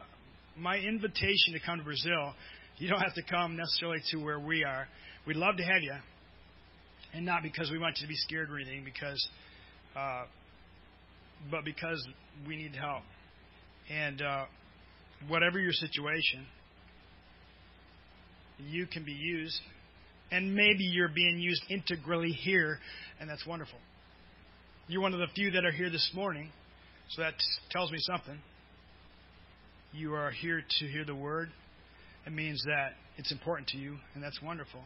my 0.58 0.78
invitation 0.78 1.54
to 1.54 1.60
come 1.66 1.80
to 1.80 1.84
Brazil, 1.84 2.34
you 2.78 2.90
don't 2.90 3.00
have 3.00 3.14
to 3.16 3.24
come 3.24 3.56
necessarily 3.56 4.00
to 4.12 4.18
where 4.18 4.40
we 4.40 4.64
are. 4.64 4.88
We'd 5.28 5.38
love 5.38 5.58
to 5.58 5.64
have 5.64 5.82
you, 5.82 5.96
and 7.14 7.26
not 7.26 7.44
because 7.44 7.70
we 7.72 7.78
want 7.78 7.98
you 7.98 8.08
to 8.08 8.10
be 8.10 8.16
scared 8.16 8.50
or 8.50 8.58
anything, 8.58 8.84
because, 8.84 9.30
uh, 9.96 10.24
but 11.52 11.64
because 11.66 12.06
we 12.48 12.56
need 12.56 12.76
help. 12.76 13.04
And 13.90 14.22
uh, 14.22 14.46
whatever 15.28 15.60
your 15.60 15.74
situation, 15.74 16.46
you 18.68 18.86
can 18.88 19.04
be 19.04 19.14
used. 19.14 19.60
And 20.32 20.54
maybe 20.54 20.84
you're 20.84 21.10
being 21.10 21.40
used 21.40 21.64
integrally 21.70 22.32
here, 22.32 22.78
and 23.20 23.30
that's 23.30 23.46
wonderful. 23.46 23.80
You're 24.88 25.02
one 25.02 25.14
of 25.14 25.20
the 25.20 25.28
few 25.36 25.52
that 25.52 25.66
are 25.66 25.72
here 25.72 25.90
this 25.90 26.12
morning, 26.14 26.50
so 27.10 27.22
that 27.22 27.34
tells 27.72 27.92
me 27.92 27.98
something. 28.02 28.38
You 29.92 30.14
are 30.14 30.32
here 30.32 30.62
to 30.80 30.88
hear 30.88 31.04
the 31.04 31.16
word. 31.16 31.50
It 32.28 32.34
means 32.34 32.62
that 32.66 32.92
it's 33.18 33.32
important 33.32 33.70
to 33.70 33.78
you, 33.78 33.98
and 34.14 34.24
that's 34.24 34.40
wonderful. 34.42 34.82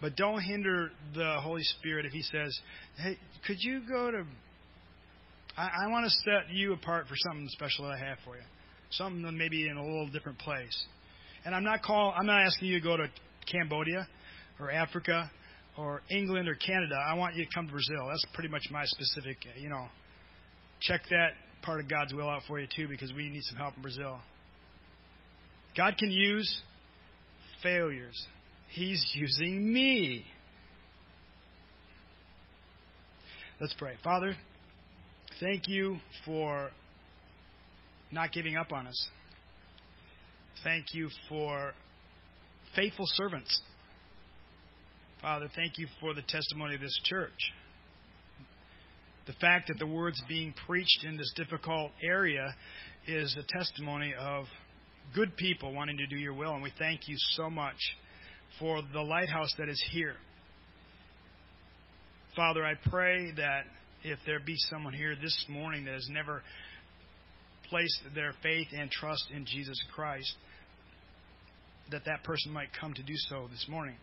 But 0.00 0.14
don't 0.16 0.40
hinder 0.40 0.90
the 1.14 1.36
Holy 1.40 1.62
Spirit 1.62 2.04
if 2.04 2.12
He 2.12 2.22
says, 2.22 2.58
Hey, 2.98 3.18
could 3.46 3.56
you 3.60 3.80
go 3.88 4.10
to. 4.10 4.24
I, 5.56 5.70
I 5.84 5.90
want 5.90 6.04
to 6.04 6.10
set 6.10 6.52
you 6.52 6.74
apart 6.74 7.06
for 7.08 7.14
something 7.16 7.48
special 7.48 7.86
that 7.86 7.94
I 7.94 8.08
have 8.08 8.18
for 8.24 8.36
you. 8.36 8.42
Something 8.90 9.36
maybe 9.36 9.68
in 9.68 9.76
a 9.76 9.82
little 9.82 10.08
different 10.08 10.38
place. 10.38 10.84
And 11.46 11.54
I'm 11.54 11.62
not 11.62 11.80
call, 11.80 12.12
I'm 12.18 12.26
not 12.26 12.42
asking 12.42 12.68
you 12.68 12.80
to 12.80 12.84
go 12.84 12.96
to 12.96 13.06
Cambodia 13.50 14.08
or 14.58 14.72
Africa 14.72 15.30
or 15.78 16.02
England 16.10 16.48
or 16.48 16.56
Canada. 16.56 16.96
I 16.96 17.14
want 17.14 17.36
you 17.36 17.44
to 17.44 17.50
come 17.54 17.66
to 17.66 17.72
Brazil. 17.72 18.08
That's 18.08 18.26
pretty 18.34 18.48
much 18.48 18.64
my 18.72 18.84
specific, 18.84 19.36
uh, 19.46 19.60
you 19.60 19.68
know. 19.68 19.86
Check 20.80 21.02
that 21.10 21.34
part 21.62 21.78
of 21.78 21.88
God's 21.88 22.12
will 22.12 22.28
out 22.28 22.42
for 22.48 22.58
you 22.58 22.66
too 22.74 22.88
because 22.88 23.12
we 23.12 23.28
need 23.28 23.44
some 23.44 23.58
help 23.58 23.76
in 23.76 23.82
Brazil. 23.82 24.18
God 25.76 25.96
can 25.96 26.10
use 26.10 26.62
failures. 27.62 28.20
He's 28.70 29.06
using 29.14 29.72
me. 29.72 30.24
Let's 33.60 33.74
pray. 33.74 33.94
Father, 34.02 34.34
thank 35.38 35.68
you 35.68 35.98
for 36.24 36.70
not 38.10 38.32
giving 38.32 38.56
up 38.56 38.72
on 38.72 38.88
us 38.88 39.08
thank 40.64 40.94
you 40.94 41.08
for 41.28 41.72
faithful 42.74 43.06
servants. 43.14 43.60
Father, 45.22 45.48
thank 45.54 45.78
you 45.78 45.86
for 46.00 46.14
the 46.14 46.22
testimony 46.22 46.74
of 46.74 46.80
this 46.80 46.98
church. 47.04 47.52
The 49.26 49.32
fact 49.34 49.68
that 49.68 49.78
the 49.78 49.86
word's 49.86 50.22
being 50.28 50.54
preached 50.66 51.04
in 51.04 51.16
this 51.16 51.32
difficult 51.34 51.90
area 52.02 52.54
is 53.08 53.36
a 53.36 53.58
testimony 53.58 54.14
of 54.18 54.44
good 55.14 55.36
people 55.36 55.72
wanting 55.72 55.96
to 55.96 56.06
do 56.06 56.16
your 56.16 56.34
will, 56.34 56.52
and 56.52 56.62
we 56.62 56.72
thank 56.78 57.08
you 57.08 57.16
so 57.34 57.50
much 57.50 57.76
for 58.58 58.82
the 58.92 59.00
lighthouse 59.00 59.52
that 59.58 59.68
is 59.68 59.82
here. 59.90 60.14
Father, 62.36 62.64
I 62.64 62.74
pray 62.90 63.32
that 63.32 63.64
if 64.04 64.18
there 64.26 64.38
be 64.38 64.56
someone 64.70 64.92
here 64.92 65.16
this 65.20 65.46
morning 65.48 65.86
that 65.86 65.94
has 65.94 66.08
never 66.10 66.42
placed 67.68 68.00
their 68.14 68.32
faith 68.42 68.68
and 68.76 68.90
trust 68.90 69.24
in 69.34 69.44
Jesus 69.46 69.78
Christ, 69.94 70.32
that 71.90 72.04
that 72.06 72.24
person 72.24 72.52
might 72.52 72.68
come 72.78 72.94
to 72.94 73.02
do 73.02 73.14
so 73.28 73.48
this 73.50 73.66
morning. 73.68 73.96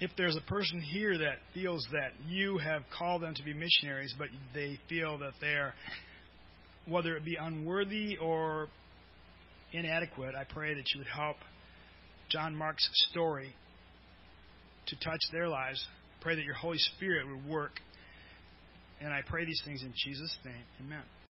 If 0.00 0.10
there's 0.16 0.36
a 0.36 0.40
person 0.40 0.80
here 0.80 1.18
that 1.18 1.38
feels 1.52 1.86
that 1.92 2.12
you 2.26 2.56
have 2.58 2.82
called 2.96 3.22
them 3.22 3.34
to 3.34 3.42
be 3.42 3.52
missionaries, 3.52 4.14
but 4.18 4.28
they 4.54 4.78
feel 4.88 5.18
that 5.18 5.32
they're, 5.40 5.74
whether 6.86 7.16
it 7.16 7.24
be 7.24 7.36
unworthy 7.38 8.16
or 8.16 8.68
inadequate, 9.72 10.34
I 10.34 10.44
pray 10.44 10.74
that 10.74 10.84
you 10.94 11.00
would 11.00 11.06
help 11.06 11.36
John 12.30 12.56
Mark's 12.56 12.88
story 13.10 13.54
to 14.86 14.96
touch 14.96 15.20
their 15.32 15.48
lives. 15.48 15.86
Pray 16.22 16.34
that 16.34 16.44
your 16.44 16.54
Holy 16.54 16.78
Spirit 16.78 17.26
would 17.26 17.46
work. 17.46 17.72
And 19.02 19.12
I 19.12 19.20
pray 19.26 19.44
these 19.44 19.60
things 19.64 19.82
in 19.82 19.92
Jesus' 19.96 20.36
name. 20.44 20.64
Amen. 20.80 21.02